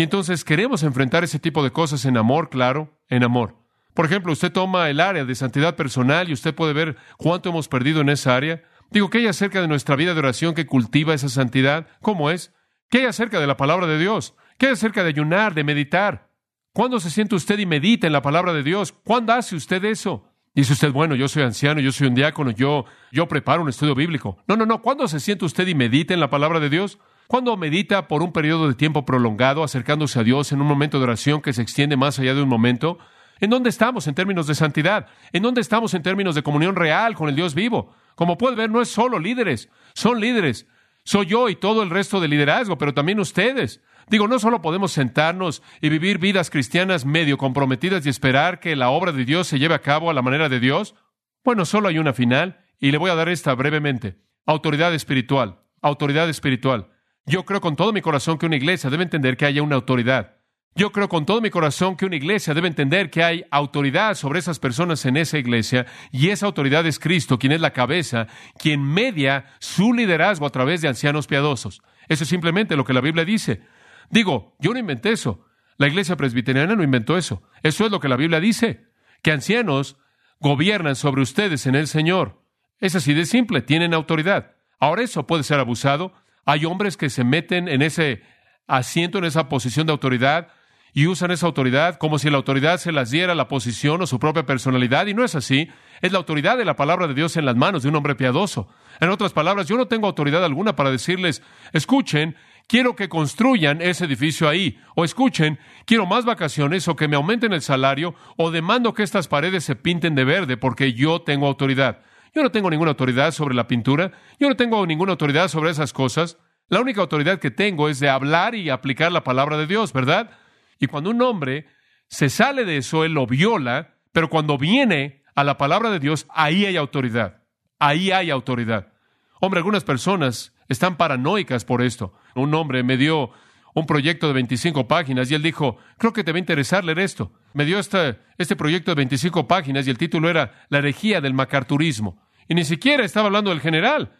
Y 0.00 0.02
entonces 0.02 0.44
queremos 0.44 0.82
enfrentar 0.82 1.24
ese 1.24 1.38
tipo 1.38 1.62
de 1.62 1.72
cosas 1.72 2.06
en 2.06 2.16
amor, 2.16 2.48
claro, 2.48 2.98
en 3.10 3.22
amor. 3.22 3.56
Por 3.92 4.06
ejemplo, 4.06 4.32
usted 4.32 4.50
toma 4.50 4.88
el 4.88 4.98
área 4.98 5.26
de 5.26 5.34
santidad 5.34 5.76
personal 5.76 6.30
y 6.30 6.32
usted 6.32 6.54
puede 6.54 6.72
ver 6.72 6.96
cuánto 7.18 7.50
hemos 7.50 7.68
perdido 7.68 8.00
en 8.00 8.08
esa 8.08 8.34
área. 8.34 8.62
Digo, 8.90 9.10
¿qué 9.10 9.18
hay 9.18 9.26
acerca 9.26 9.60
de 9.60 9.68
nuestra 9.68 9.96
vida 9.96 10.14
de 10.14 10.20
oración 10.20 10.54
que 10.54 10.64
cultiva 10.64 11.12
esa 11.12 11.28
santidad? 11.28 11.86
¿Cómo 12.00 12.30
es? 12.30 12.54
¿Qué 12.88 13.00
hay 13.00 13.04
acerca 13.04 13.40
de 13.40 13.46
la 13.46 13.58
palabra 13.58 13.86
de 13.86 13.98
Dios? 13.98 14.34
¿Qué 14.56 14.68
hay 14.68 14.72
acerca 14.72 15.02
de 15.02 15.10
ayunar, 15.10 15.52
de 15.52 15.64
meditar? 15.64 16.30
¿Cuándo 16.72 16.98
se 16.98 17.10
siente 17.10 17.34
usted 17.34 17.58
y 17.58 17.66
medita 17.66 18.06
en 18.06 18.14
la 18.14 18.22
palabra 18.22 18.54
de 18.54 18.62
Dios? 18.62 18.92
¿Cuándo 19.04 19.34
hace 19.34 19.54
usted 19.54 19.84
eso? 19.84 20.24
Dice 20.54 20.72
usted, 20.72 20.92
bueno, 20.92 21.14
yo 21.14 21.28
soy 21.28 21.42
anciano, 21.42 21.78
yo 21.78 21.92
soy 21.92 22.06
un 22.06 22.14
diácono, 22.14 22.52
yo, 22.52 22.86
yo 23.12 23.28
preparo 23.28 23.60
un 23.60 23.68
estudio 23.68 23.94
bíblico. 23.94 24.38
No, 24.48 24.56
no, 24.56 24.64
no. 24.64 24.80
¿Cuándo 24.80 25.06
se 25.08 25.20
siente 25.20 25.44
usted 25.44 25.68
y 25.68 25.74
medita 25.74 26.14
en 26.14 26.20
la 26.20 26.30
palabra 26.30 26.58
de 26.58 26.70
Dios? 26.70 26.98
¿Cuándo 27.30 27.56
medita 27.56 28.08
por 28.08 28.24
un 28.24 28.32
periodo 28.32 28.66
de 28.66 28.74
tiempo 28.74 29.04
prolongado, 29.04 29.62
acercándose 29.62 30.18
a 30.18 30.24
Dios 30.24 30.50
en 30.50 30.60
un 30.60 30.66
momento 30.66 30.98
de 30.98 31.04
oración 31.04 31.40
que 31.40 31.52
se 31.52 31.62
extiende 31.62 31.96
más 31.96 32.18
allá 32.18 32.34
de 32.34 32.42
un 32.42 32.48
momento? 32.48 32.98
¿En 33.38 33.50
dónde 33.50 33.70
estamos 33.70 34.08
en 34.08 34.16
términos 34.16 34.48
de 34.48 34.56
santidad? 34.56 35.06
¿En 35.32 35.44
dónde 35.44 35.60
estamos 35.60 35.94
en 35.94 36.02
términos 36.02 36.34
de 36.34 36.42
comunión 36.42 36.74
real 36.74 37.14
con 37.14 37.28
el 37.28 37.36
Dios 37.36 37.54
vivo? 37.54 37.94
Como 38.16 38.36
puede 38.36 38.56
ver, 38.56 38.68
no 38.68 38.82
es 38.82 38.88
solo 38.88 39.20
líderes, 39.20 39.70
son 39.94 40.18
líderes. 40.18 40.66
Soy 41.04 41.26
yo 41.26 41.48
y 41.48 41.54
todo 41.54 41.84
el 41.84 41.90
resto 41.90 42.18
del 42.18 42.32
liderazgo, 42.32 42.78
pero 42.78 42.94
también 42.94 43.20
ustedes. 43.20 43.80
Digo, 44.08 44.26
no 44.26 44.40
solo 44.40 44.60
podemos 44.60 44.90
sentarnos 44.90 45.62
y 45.80 45.88
vivir 45.88 46.18
vidas 46.18 46.50
cristianas 46.50 47.04
medio 47.04 47.38
comprometidas 47.38 48.04
y 48.06 48.08
esperar 48.08 48.58
que 48.58 48.74
la 48.74 48.90
obra 48.90 49.12
de 49.12 49.24
Dios 49.24 49.46
se 49.46 49.60
lleve 49.60 49.76
a 49.76 49.82
cabo 49.82 50.10
a 50.10 50.14
la 50.14 50.22
manera 50.22 50.48
de 50.48 50.58
Dios. 50.58 50.96
Bueno, 51.44 51.64
solo 51.64 51.86
hay 51.86 52.00
una 52.00 52.12
final 52.12 52.58
y 52.80 52.90
le 52.90 52.98
voy 52.98 53.12
a 53.12 53.14
dar 53.14 53.28
esta 53.28 53.54
brevemente. 53.54 54.18
Autoridad 54.46 54.92
espiritual. 54.92 55.60
Autoridad 55.80 56.28
espiritual. 56.28 56.88
Yo 57.26 57.44
creo 57.44 57.60
con 57.60 57.76
todo 57.76 57.92
mi 57.92 58.00
corazón 58.00 58.38
que 58.38 58.46
una 58.46 58.56
iglesia 58.56 58.90
debe 58.90 59.04
entender 59.04 59.36
que 59.36 59.46
haya 59.46 59.62
una 59.62 59.76
autoridad. 59.76 60.36
Yo 60.76 60.92
creo 60.92 61.08
con 61.08 61.26
todo 61.26 61.40
mi 61.40 61.50
corazón 61.50 61.96
que 61.96 62.06
una 62.06 62.16
iglesia 62.16 62.54
debe 62.54 62.68
entender 62.68 63.10
que 63.10 63.24
hay 63.24 63.44
autoridad 63.50 64.14
sobre 64.14 64.38
esas 64.38 64.60
personas 64.60 65.04
en 65.04 65.16
esa 65.16 65.36
iglesia 65.36 65.86
y 66.12 66.28
esa 66.28 66.46
autoridad 66.46 66.86
es 66.86 67.00
Cristo, 67.00 67.38
quien 67.38 67.52
es 67.52 67.60
la 67.60 67.72
cabeza, 67.72 68.28
quien 68.56 68.82
media 68.82 69.46
su 69.58 69.92
liderazgo 69.92 70.46
a 70.46 70.50
través 70.50 70.80
de 70.80 70.88
ancianos 70.88 71.26
piadosos. 71.26 71.82
Eso 72.08 72.22
es 72.22 72.30
simplemente 72.30 72.76
lo 72.76 72.84
que 72.84 72.92
la 72.92 73.00
Biblia 73.00 73.24
dice. 73.24 73.62
Digo, 74.10 74.56
yo 74.60 74.72
no 74.72 74.78
inventé 74.78 75.10
eso. 75.10 75.44
La 75.76 75.88
iglesia 75.88 76.16
presbiteriana 76.16 76.76
no 76.76 76.82
inventó 76.82 77.16
eso. 77.16 77.42
Eso 77.62 77.84
es 77.84 77.90
lo 77.90 78.00
que 78.00 78.08
la 78.08 78.16
Biblia 78.16 78.38
dice, 78.38 78.86
que 79.22 79.32
ancianos 79.32 79.96
gobiernan 80.38 80.94
sobre 80.94 81.22
ustedes 81.22 81.66
en 81.66 81.74
el 81.74 81.88
Señor. 81.88 82.42
Es 82.78 82.94
así 82.94 83.12
de 83.12 83.26
simple, 83.26 83.60
tienen 83.60 83.92
autoridad. 83.92 84.52
Ahora 84.78 85.02
eso 85.02 85.26
puede 85.26 85.42
ser 85.42 85.58
abusado. 85.58 86.12
Hay 86.50 86.64
hombres 86.64 86.96
que 86.96 87.10
se 87.10 87.22
meten 87.22 87.68
en 87.68 87.80
ese 87.80 88.24
asiento, 88.66 89.18
en 89.18 89.24
esa 89.24 89.48
posición 89.48 89.86
de 89.86 89.92
autoridad, 89.92 90.48
y 90.92 91.06
usan 91.06 91.30
esa 91.30 91.46
autoridad 91.46 91.96
como 91.96 92.18
si 92.18 92.28
la 92.28 92.38
autoridad 92.38 92.78
se 92.78 92.90
las 92.90 93.12
diera 93.12 93.36
la 93.36 93.46
posición 93.46 94.02
o 94.02 94.06
su 94.08 94.18
propia 94.18 94.46
personalidad, 94.46 95.06
y 95.06 95.14
no 95.14 95.24
es 95.24 95.36
así. 95.36 95.68
Es 96.00 96.10
la 96.10 96.18
autoridad 96.18 96.58
de 96.58 96.64
la 96.64 96.74
palabra 96.74 97.06
de 97.06 97.14
Dios 97.14 97.36
en 97.36 97.44
las 97.44 97.54
manos 97.54 97.84
de 97.84 97.88
un 97.88 97.94
hombre 97.94 98.16
piadoso. 98.16 98.66
En 98.98 99.10
otras 99.10 99.32
palabras, 99.32 99.68
yo 99.68 99.76
no 99.76 99.86
tengo 99.86 100.08
autoridad 100.08 100.44
alguna 100.44 100.74
para 100.74 100.90
decirles, 100.90 101.40
escuchen, 101.72 102.34
quiero 102.66 102.96
que 102.96 103.08
construyan 103.08 103.80
ese 103.80 104.06
edificio 104.06 104.48
ahí, 104.48 104.76
o 104.96 105.04
escuchen, 105.04 105.60
quiero 105.84 106.04
más 106.04 106.24
vacaciones, 106.24 106.88
o 106.88 106.96
que 106.96 107.06
me 107.06 107.14
aumenten 107.14 107.52
el 107.52 107.62
salario, 107.62 108.16
o 108.36 108.50
demando 108.50 108.92
que 108.92 109.04
estas 109.04 109.28
paredes 109.28 109.62
se 109.62 109.76
pinten 109.76 110.16
de 110.16 110.24
verde 110.24 110.56
porque 110.56 110.94
yo 110.94 111.22
tengo 111.22 111.46
autoridad. 111.46 112.00
Yo 112.34 112.42
no 112.42 112.50
tengo 112.50 112.70
ninguna 112.70 112.90
autoridad 112.90 113.32
sobre 113.32 113.54
la 113.54 113.66
pintura, 113.66 114.12
yo 114.38 114.48
no 114.48 114.56
tengo 114.56 114.86
ninguna 114.86 115.12
autoridad 115.12 115.48
sobre 115.48 115.70
esas 115.70 115.92
cosas. 115.92 116.38
La 116.68 116.80
única 116.80 117.00
autoridad 117.00 117.40
que 117.40 117.50
tengo 117.50 117.88
es 117.88 117.98
de 117.98 118.08
hablar 118.08 118.54
y 118.54 118.70
aplicar 118.70 119.10
la 119.10 119.24
palabra 119.24 119.56
de 119.56 119.66
Dios, 119.66 119.92
¿verdad? 119.92 120.30
Y 120.78 120.86
cuando 120.86 121.10
un 121.10 121.20
hombre 121.22 121.66
se 122.08 122.28
sale 122.28 122.64
de 122.64 122.76
eso, 122.76 123.04
él 123.04 123.12
lo 123.12 123.26
viola, 123.26 123.94
pero 124.12 124.30
cuando 124.30 124.58
viene 124.58 125.22
a 125.34 125.44
la 125.44 125.58
palabra 125.58 125.90
de 125.90 125.98
Dios, 125.98 126.26
ahí 126.30 126.64
hay 126.64 126.76
autoridad. 126.76 127.42
Ahí 127.78 128.10
hay 128.10 128.30
autoridad. 128.30 128.92
Hombre, 129.40 129.58
algunas 129.58 129.84
personas 129.84 130.54
están 130.68 130.96
paranoicas 130.96 131.64
por 131.64 131.82
esto. 131.82 132.12
Un 132.34 132.54
hombre 132.54 132.82
me 132.82 132.96
dio 132.96 133.30
un 133.74 133.86
proyecto 133.86 134.26
de 134.26 134.34
25 134.34 134.88
páginas 134.88 135.30
y 135.30 135.34
él 135.34 135.42
dijo, 135.42 135.78
creo 135.98 136.12
que 136.12 136.24
te 136.24 136.32
va 136.32 136.36
a 136.36 136.40
interesar 136.40 136.84
leer 136.84 136.98
esto. 136.98 137.32
Me 137.54 137.64
dio 137.64 137.78
este, 137.78 138.56
proyecto 138.56 138.90
de 138.90 138.96
25 138.96 139.46
páginas 139.46 139.86
y 139.86 139.90
el 139.90 139.98
título 139.98 140.28
era 140.28 140.64
La 140.68 140.78
herejía 140.78 141.20
del 141.20 141.34
macarturismo. 141.34 142.22
Y 142.48 142.54
ni 142.54 142.64
siquiera 142.64 143.04
estaba 143.04 143.26
hablando 143.26 143.50
del 143.50 143.60
general, 143.60 144.16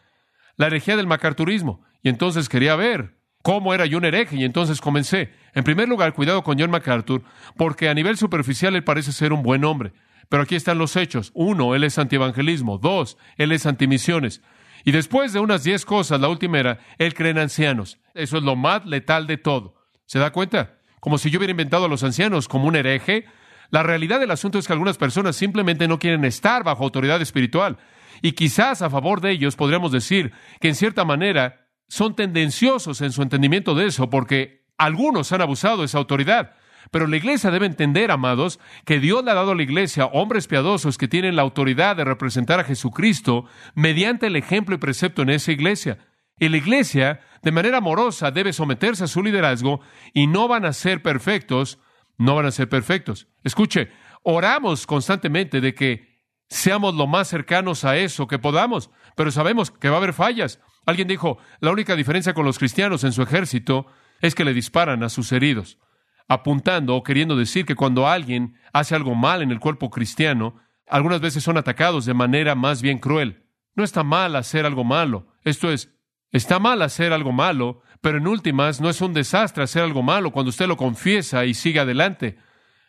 la 0.57 0.67
herejía 0.67 0.97
del 0.97 1.07
macarturismo. 1.07 1.85
Y 2.03 2.09
entonces 2.09 2.49
quería 2.49 2.77
ver 2.77 3.17
cómo 3.43 3.75
era 3.75 3.87
yo 3.87 3.99
un 3.99 4.05
hereje 4.05 4.37
y 4.37 4.45
entonces 4.45 4.81
comencé. 4.81 5.33
En 5.55 5.65
primer 5.65 5.89
lugar, 5.89 6.15
cuidado 6.15 6.45
con 6.45 6.59
John 6.59 6.71
MacArthur, 6.71 7.23
porque 7.57 7.89
a 7.89 7.95
nivel 7.95 8.17
superficial 8.17 8.77
él 8.77 8.85
parece 8.85 9.13
ser 9.13 9.33
un 9.33 9.43
buen 9.43 9.65
hombre. 9.65 9.93
Pero 10.29 10.45
aquí 10.45 10.55
están 10.55 10.79
los 10.79 10.95
hechos. 10.95 11.33
Uno, 11.35 11.75
él 11.75 11.83
es 11.83 11.99
antievangelismo. 11.99 12.79
Dos, 12.79 13.19
él 13.37 13.51
es 13.51 13.67
antimisiones. 13.67 14.43
Y 14.85 14.93
después 14.93 15.33
de 15.33 15.41
unas 15.41 15.65
diez 15.65 15.85
cosas, 15.85 16.21
la 16.21 16.29
última 16.29 16.59
era, 16.59 16.79
él 16.99 17.15
cree 17.15 17.31
en 17.31 17.39
ancianos. 17.39 17.99
Eso 18.15 18.39
es 18.39 18.43
lo 18.43 18.57
más 18.57 18.87
letal 18.87 19.27
de 19.27 19.37
todo. 19.37 19.75
¿Se 20.07 20.19
da 20.19 20.33
cuenta? 20.33 20.79
Como 21.01 21.19
si 21.19 21.31
yo 21.31 21.39
hubiera 21.39 21.53
inventado 21.53 21.85
a 21.87 21.89
los 21.89 22.03
ancianos 22.03 22.49
como 22.49 22.67
un 22.67 22.77
hereje. 22.77 23.27
La 23.71 23.83
realidad 23.83 24.21
del 24.21 24.31
asunto 24.31 24.59
es 24.59 24.67
que 24.67 24.73
algunas 24.73 24.99
personas 24.99 25.37
simplemente 25.37 25.89
no 25.89 25.99
quieren 25.99 26.25
estar 26.25 26.65
bajo 26.65 26.85
autoridad 26.85 27.21
espiritual. 27.23 27.79
Y 28.23 28.33
quizás 28.33 28.83
a 28.83 28.91
favor 28.91 29.21
de 29.21 29.31
ellos 29.31 29.57
podríamos 29.57 29.93
decir 29.93 30.33
que 30.61 30.69
en 30.69 30.75
cierta 30.75 31.05
manera 31.05 31.69
son 31.89 32.15
tendenciosos 32.15 33.01
en 33.01 33.13
su 33.13 33.23
entendimiento 33.23 33.75
de 33.75 33.87
eso 33.87 34.11
porque 34.11 34.67
algunos 34.77 35.33
han 35.33 35.43
abusado 35.43 35.79
de 35.79 35.87
esa 35.87 35.99
autoridad. 35.99 36.55
Pero 36.91 37.07
la 37.07 37.17
iglesia 37.17 37.51
debe 37.51 37.67
entender, 37.67 38.11
amados, 38.11 38.59
que 38.85 39.01
Dios 39.01 39.25
le 39.25 39.31
ha 39.31 39.35
dado 39.35 39.53
a 39.53 39.55
la 39.55 39.63
iglesia 39.63 40.07
hombres 40.07 40.47
piadosos 40.47 40.99
que 40.99 41.09
tienen 41.09 41.37
la 41.37 41.43
autoridad 41.43 41.97
de 41.97 42.05
representar 42.05 42.61
a 42.61 42.65
Jesucristo 42.65 43.45
mediante 43.75 44.27
el 44.27 44.37
ejemplo 44.37 44.75
y 44.75 44.79
precepto 44.79 45.23
en 45.23 45.31
esa 45.31 45.53
iglesia. 45.53 45.99
Y 46.39 46.49
la 46.49 46.57
iglesia, 46.57 47.21
de 47.43 47.53
manera 47.53 47.79
amorosa, 47.79 48.31
debe 48.31 48.53
someterse 48.53 49.05
a 49.05 49.09
su 49.09 49.23
liderazgo 49.23 49.81
y 50.15 50.27
no 50.27 50.49
van 50.49 50.65
a 50.65 50.73
ser 50.73 51.03
perfectos, 51.03 51.79
no 52.17 52.35
van 52.35 52.47
a 52.47 52.51
ser 52.51 52.69
perfectos. 52.69 53.29
Escuche, 53.45 53.91
oramos 54.23 54.87
constantemente 54.87 55.61
de 55.61 55.75
que 55.75 56.11
seamos 56.49 56.95
lo 56.95 57.07
más 57.07 57.29
cercanos 57.29 57.85
a 57.85 57.97
eso 57.97 58.27
que 58.27 58.39
podamos, 58.39 58.91
pero 59.17 59.31
sabemos 59.31 59.71
que 59.71 59.89
va 59.89 59.97
a 59.97 59.99
haber 59.99 60.13
fallas. 60.13 60.61
Alguien 60.87 61.09
dijo, 61.09 61.39
la 61.61 61.71
única 61.71 61.95
diferencia 61.95 62.35
con 62.35 62.45
los 62.45 62.59
cristianos 62.59 63.05
en 63.05 63.13
su 63.13 63.23
ejército 63.23 63.87
es 64.21 64.35
que 64.35 64.45
le 64.45 64.55
disparan 64.55 65.03
a 65.03 65.09
sus 65.09 65.33
heridos, 65.33 65.79
apuntando 66.31 66.95
o 66.95 67.03
queriendo 67.03 67.35
decir 67.35 67.67
que 67.67 67.75
cuando 67.75 68.07
alguien 68.07 68.55
hace 68.73 68.95
algo 68.95 69.17
mal 69.17 69.43
en 69.43 69.51
el 69.51 69.59
cuerpo 69.59 69.91
cristiano, 69.91 70.55
algunas 70.87 71.21
veces 71.21 71.43
son 71.43 71.59
atacados 71.59 72.05
de 72.05 72.15
manera 72.15 72.55
más 72.55 72.83
bien 72.83 72.99
cruel. 72.99 73.47
No 73.75 73.83
está 73.83 74.05
mal 74.05 74.37
hacer 74.37 74.65
algo 74.65 74.85
malo. 74.85 75.27
Esto 75.43 75.73
es, 75.73 75.93
está 76.31 76.61
mal 76.61 76.83
hacer 76.83 77.13
algo 77.13 77.33
malo, 77.33 77.83
pero 78.01 78.19
en 78.19 78.29
últimas 78.29 78.81
no 78.81 78.89
es 78.89 79.01
un 79.01 79.13
desastre 79.13 79.65
hacer 79.65 79.83
algo 79.83 80.05
malo 80.05 80.31
cuando 80.31 80.51
usted 80.51 80.69
lo 80.69 80.77
confiesa 80.77 81.47
y 81.47 81.55
sigue 81.55 81.81
adelante. 81.81 82.39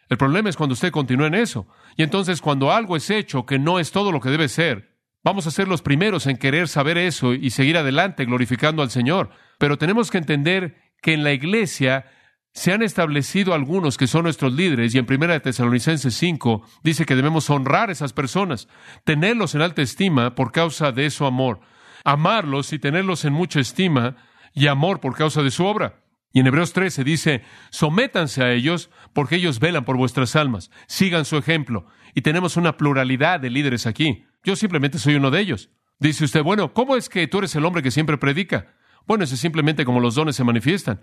El 0.07 0.17
problema 0.17 0.47
es 0.47 0.55
cuando 0.55 0.73
usted 0.73 0.91
continúa 0.91 1.25
en 1.25 1.33
eso. 1.33 1.67
Y 1.97 2.03
entonces 2.03 2.41
cuando 2.41 2.71
algo 2.71 2.95
es 2.95 3.09
hecho 3.09 3.47
que 3.47 3.57
no 3.57 3.79
es 3.79 3.91
todo 3.91 4.11
lo 4.11 4.19
que 4.19 4.29
debe 4.29 4.49
ser, 4.49 4.99
vamos 5.23 5.47
a 5.47 5.51
ser 5.51 5.67
los 5.67 5.81
primeros 5.81 6.27
en 6.27 6.37
querer 6.37 6.67
saber 6.67 6.99
eso 6.99 7.33
y 7.33 7.49
seguir 7.49 7.75
adelante 7.75 8.23
glorificando 8.25 8.83
al 8.83 8.91
Señor. 8.91 9.31
Pero 9.57 9.79
tenemos 9.79 10.11
que 10.11 10.19
entender 10.19 10.77
que 11.01 11.13
en 11.13 11.23
la 11.23 11.33
iglesia 11.33 12.05
se 12.53 12.73
han 12.73 12.81
establecido 12.81 13.53
algunos 13.53 13.97
que 13.97 14.07
son 14.07 14.23
nuestros 14.23 14.53
líderes 14.53 14.93
y 14.93 14.97
en 14.97 15.05
Primera 15.05 15.33
de 15.33 15.39
Tesalonicenses 15.39 16.13
5 16.15 16.63
dice 16.83 17.05
que 17.05 17.15
debemos 17.15 17.49
honrar 17.49 17.89
a 17.89 17.91
esas 17.93 18.13
personas, 18.13 18.67
tenerlos 19.05 19.55
en 19.55 19.61
alta 19.61 19.81
estima 19.81 20.35
por 20.35 20.51
causa 20.51 20.91
de 20.91 21.09
su 21.09 21.25
amor, 21.25 21.61
amarlos 22.03 22.73
y 22.73 22.79
tenerlos 22.79 23.23
en 23.25 23.33
mucha 23.33 23.59
estima 23.59 24.17
y 24.53 24.67
amor 24.67 24.99
por 24.99 25.15
causa 25.15 25.43
de 25.43 25.51
su 25.51 25.65
obra. 25.65 26.01
Y 26.33 26.39
en 26.39 26.47
Hebreos 26.47 26.73
13 26.73 27.03
dice, 27.03 27.43
sométanse 27.71 28.43
a 28.43 28.51
ellos 28.51 28.89
porque 29.13 29.35
ellos 29.35 29.59
velan 29.59 29.85
por 29.85 29.97
vuestras 29.97 30.35
almas, 30.35 30.71
sigan 30.87 31.25
su 31.25 31.37
ejemplo. 31.37 31.85
Y 32.13 32.21
tenemos 32.21 32.57
una 32.57 32.77
pluralidad 32.77 33.39
de 33.39 33.49
líderes 33.49 33.85
aquí. 33.85 34.25
Yo 34.43 34.55
simplemente 34.55 34.97
soy 34.97 35.15
uno 35.15 35.31
de 35.31 35.41
ellos. 35.41 35.69
Dice 35.99 36.25
usted, 36.25 36.43
bueno, 36.43 36.73
¿cómo 36.73 36.95
es 36.95 37.09
que 37.09 37.27
tú 37.27 37.39
eres 37.39 37.55
el 37.55 37.65
hombre 37.65 37.83
que 37.83 37.91
siempre 37.91 38.17
predica? 38.17 38.73
Bueno, 39.05 39.23
eso 39.23 39.35
es 39.35 39.41
simplemente 39.41 39.85
como 39.85 39.99
los 39.99 40.15
dones 40.15 40.35
se 40.35 40.43
manifiestan. 40.43 41.01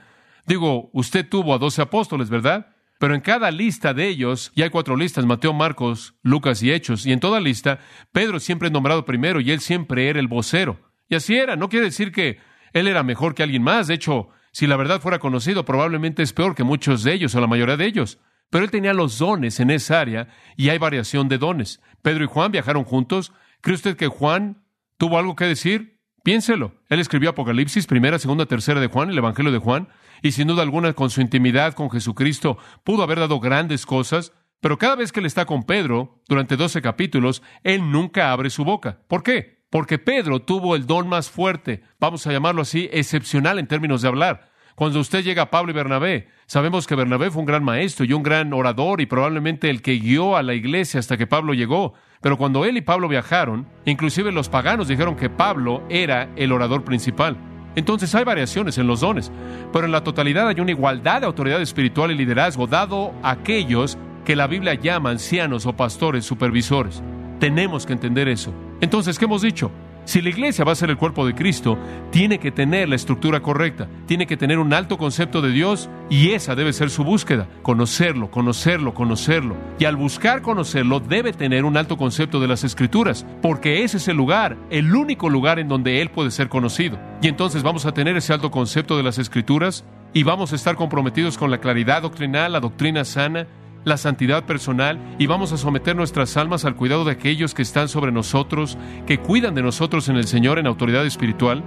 Digo, 0.49 0.89
usted 0.95 1.29
tuvo 1.29 1.53
a 1.55 1.59
doce 1.59 1.83
apóstoles, 1.83 2.31
¿verdad? 2.31 2.75
Pero 2.99 3.15
en 3.15 3.21
cada 3.21 3.51
lista 3.51 3.93
de 3.93 4.09
ellos, 4.09 4.51
y 4.55 4.63
hay 4.63 4.71
cuatro 4.71 4.97
listas, 4.97 5.27
Mateo, 5.27 5.53
Marcos, 5.53 6.15
Lucas 6.23 6.63
y 6.63 6.73
Hechos, 6.73 7.05
y 7.05 7.13
en 7.13 7.21
toda 7.21 7.39
lista, 7.39 7.81
Pedro 8.13 8.41
siempre 8.41 8.69
es 8.69 8.73
nombrado 8.73 9.05
primero 9.05 9.43
y 9.43 9.51
él 9.51 9.61
siempre 9.61 10.09
era 10.09 10.19
el 10.19 10.27
vocero. 10.27 10.81
Y 11.07 11.17
así 11.17 11.37
era, 11.37 11.55
no 11.55 11.69
quiere 11.69 11.85
decir 11.85 12.13
que 12.13 12.39
él 12.73 12.89
era 12.89 13.03
mejor 13.03 13.35
que 13.35 13.43
alguien 13.43 13.63
más, 13.63 13.89
de 13.89 13.95
hecho, 13.95 14.31
si 14.51 14.67
la 14.67 14.77
verdad 14.77 15.03
fuera 15.03 15.19
conocido, 15.19 15.67
probablemente 15.67 16.23
es 16.23 16.33
peor 16.33 16.55
que 16.55 16.65
muchos 16.65 17.05
de 17.05 17.13
ellos 17.13 17.35
o 17.35 17.41
la 17.43 17.47
mayoría 17.47 17.77
de 17.77 17.85
ellos. 17.85 18.19
Pero 18.49 18.65
él 18.65 18.71
tenía 18.71 18.95
los 18.95 19.19
dones 19.19 19.61
en 19.61 19.71
esa 19.71 20.01
área 20.01 20.29
y 20.57 20.71
hay 20.71 20.79
variación 20.79 21.29
de 21.29 21.37
dones. 21.37 21.83
Pedro 22.01 22.25
y 22.25 22.27
Juan 22.27 22.53
viajaron 22.53 22.85
juntos. 22.85 23.35
¿Cree 23.61 23.75
usted 23.75 23.99
que 23.99 24.07
Juan 24.07 24.65
tuvo 24.97 25.19
algo 25.19 25.37
que 25.37 25.45
decir? 25.45 26.01
Piénselo. 26.25 26.75
Él 26.89 27.01
escribió 27.01 27.31
Apocalipsis, 27.31 27.87
primera, 27.87 28.19
segunda, 28.19 28.47
tercera 28.47 28.81
de 28.81 28.87
Juan, 28.87 29.11
el 29.11 29.19
Evangelio 29.19 29.53
de 29.53 29.59
Juan, 29.59 29.89
y 30.23 30.33
sin 30.33 30.49
duda 30.49 30.63
alguna 30.63 30.93
con 30.93 31.11
su 31.11 31.21
intimidad 31.21 31.75
con 31.75 31.91
Jesucristo 31.91 32.59
pudo 32.85 33.03
haber 33.03 33.21
dado 33.21 33.41
grandes 33.41 33.87
cosas, 33.87 34.33
pero 34.61 34.79
cada 34.79 34.97
vez 34.97 35.13
que 35.13 35.21
él 35.21 35.27
está 35.27 35.45
con 35.47 35.65
Pedro, 35.65 36.21
durante 36.29 36.57
doce 36.57 36.83
capítulos, 36.83 37.43
él 37.63 37.91
nunca 37.91 38.33
abre 38.33 38.51
su 38.51 38.65
boca. 38.65 38.99
¿Por 39.09 39.23
qué? 39.23 39.59
Porque 39.71 39.99
Pedro 39.99 40.41
tuvo 40.41 40.75
el 40.75 40.87
don 40.87 41.09
más 41.09 41.31
fuerte, 41.31 41.83
vamos 42.01 42.27
a 42.27 42.33
llamarlo 42.33 42.63
así, 42.63 42.89
excepcional 42.93 43.59
en 43.59 43.67
términos 43.67 44.03
de 44.03 44.09
hablar. 44.09 44.51
Cuando 44.79 45.01
usted 45.01 45.25
llega 45.25 45.43
a 45.43 45.51
Pablo 45.51 45.73
y 45.73 45.75
Bernabé, 45.75 46.29
sabemos 46.47 46.87
que 46.87 46.95
Bernabé 46.95 47.33
fue 47.33 47.41
un 47.41 47.47
gran 47.47 47.65
maestro 47.65 48.05
y 48.05 48.13
un 48.13 48.23
gran 48.23 48.53
orador 48.53 49.01
y 49.01 49.07
probablemente 49.07 49.71
el 49.71 49.83
que 49.83 49.99
guió 49.99 50.37
a 50.37 50.43
la 50.45 50.55
iglesia 50.55 51.01
hasta 51.01 51.17
que 51.17 51.27
Pablo 51.27 51.53
llegó. 51.53 51.95
Pero 52.21 52.39
cuando 52.39 52.65
él 52.65 52.77
y 52.77 52.81
Pablo 52.81 53.09
viajaron, 53.09 53.67
inclusive 53.85 54.31
los 54.31 54.49
paganos 54.49 54.87
dijeron 54.87 55.17
que 55.17 55.31
Pablo 55.31 55.83
era 55.89 56.31
el 56.37 56.53
orador 56.53 56.85
principal. 56.85 57.37
Entonces 57.77 58.15
hay 58.15 58.25
variaciones 58.25 58.79
en 58.79 58.87
los 58.87 59.01
dones, 59.01 59.31
pero 59.73 59.87
en 59.87 59.93
la 59.93 60.03
totalidad 60.03 60.49
hay 60.49 60.61
una 60.61 60.71
igualdad 60.71 61.21
de 61.21 61.27
autoridad 61.27 61.61
espiritual 61.61 62.11
y 62.11 62.15
liderazgo 62.17 62.67
dado 62.67 63.13
a 63.23 63.33
aquellos 63.33 63.99
que 64.25 64.37
la 64.37 64.47
Biblia 64.47 64.75
llama 64.75 65.11
ancianos 65.11 65.65
o 65.67 65.73
pastores 65.73 66.25
supervisores. 66.25 67.03
Tenemos 67.39 67.87
que 67.87 67.93
entender 67.93 68.29
eso. 68.29 68.53
Entonces, 68.81 69.19
¿qué 69.19 69.25
hemos 69.25 69.43
dicho? 69.43 69.71
Si 70.09 70.23
la 70.23 70.31
iglesia 70.31 70.65
va 70.65 70.73
a 70.73 70.75
ser 70.75 70.89
el 70.89 70.97
cuerpo 70.97 71.27
de 71.27 71.35
Cristo, 71.35 71.77
tiene 72.11 72.39
que 72.39 72.51
tener 72.51 72.89
la 72.89 72.95
estructura 72.95 73.41
correcta, 73.41 73.91
tiene 74.07 74.27
que 74.27 74.39
tener 74.39 74.59
un 74.59 74.73
alto 74.73 74.97
concepto 74.97 75.43
de 75.43 75.51
Dios 75.51 75.91
y 76.09 76.31
esa 76.31 76.55
debe 76.55 76.73
ser 76.73 76.89
su 76.89 77.05
búsqueda, 77.05 77.47
conocerlo, 77.61 78.31
conocerlo, 78.31 78.95
conocerlo. 78.95 79.55
Y 79.79 79.85
al 79.85 79.97
buscar 79.97 80.41
conocerlo 80.41 81.01
debe 81.01 81.35
tener 81.35 81.67
un 81.67 81.77
alto 81.77 81.99
concepto 81.99 82.41
de 82.41 82.49
las 82.49 82.65
escrituras, 82.65 83.27
porque 83.43 83.85
ese 83.85 83.99
es 83.99 84.09
el 84.09 84.17
lugar, 84.17 84.57
el 84.71 84.97
único 84.97 85.29
lugar 85.29 85.59
en 85.59 85.69
donde 85.69 86.01
Él 86.01 86.09
puede 86.09 86.31
ser 86.31 86.49
conocido. 86.49 86.99
Y 87.21 87.29
entonces 87.29 87.63
vamos 87.63 87.85
a 87.85 87.93
tener 87.93 88.17
ese 88.17 88.33
alto 88.33 88.51
concepto 88.51 88.97
de 88.97 89.03
las 89.03 89.19
escrituras 89.19 89.85
y 90.15 90.23
vamos 90.23 90.55
a 90.55 90.57
estar 90.57 90.75
comprometidos 90.77 91.37
con 91.37 91.51
la 91.51 91.59
claridad 91.59 92.01
doctrinal, 92.01 92.53
la 92.53 92.61
doctrina 92.61 93.05
sana, 93.05 93.47
la 93.85 93.97
santidad 93.97 94.45
personal 94.45 94.99
y 95.19 95.27
vamos 95.27 95.53
a 95.53 95.57
someter 95.57 95.97
nuestras 95.97 96.37
almas 96.37 96.65
al 96.65 96.77
cuidado 96.77 97.05
de 97.05 97.13
aquellos 97.13 97.55
que 97.55 97.63
están 97.63 97.89
sobre 97.89 98.13
nosotros, 98.13 98.79
que 99.07 99.19
cuidan 99.19 99.55
de 99.55 99.63
nosotros 99.63 100.09
en 100.09 100.17
el 100.17 100.27
Señor 100.27 100.59
en 100.59 100.67
autoridad 100.67 101.07
espiritual? 101.07 101.65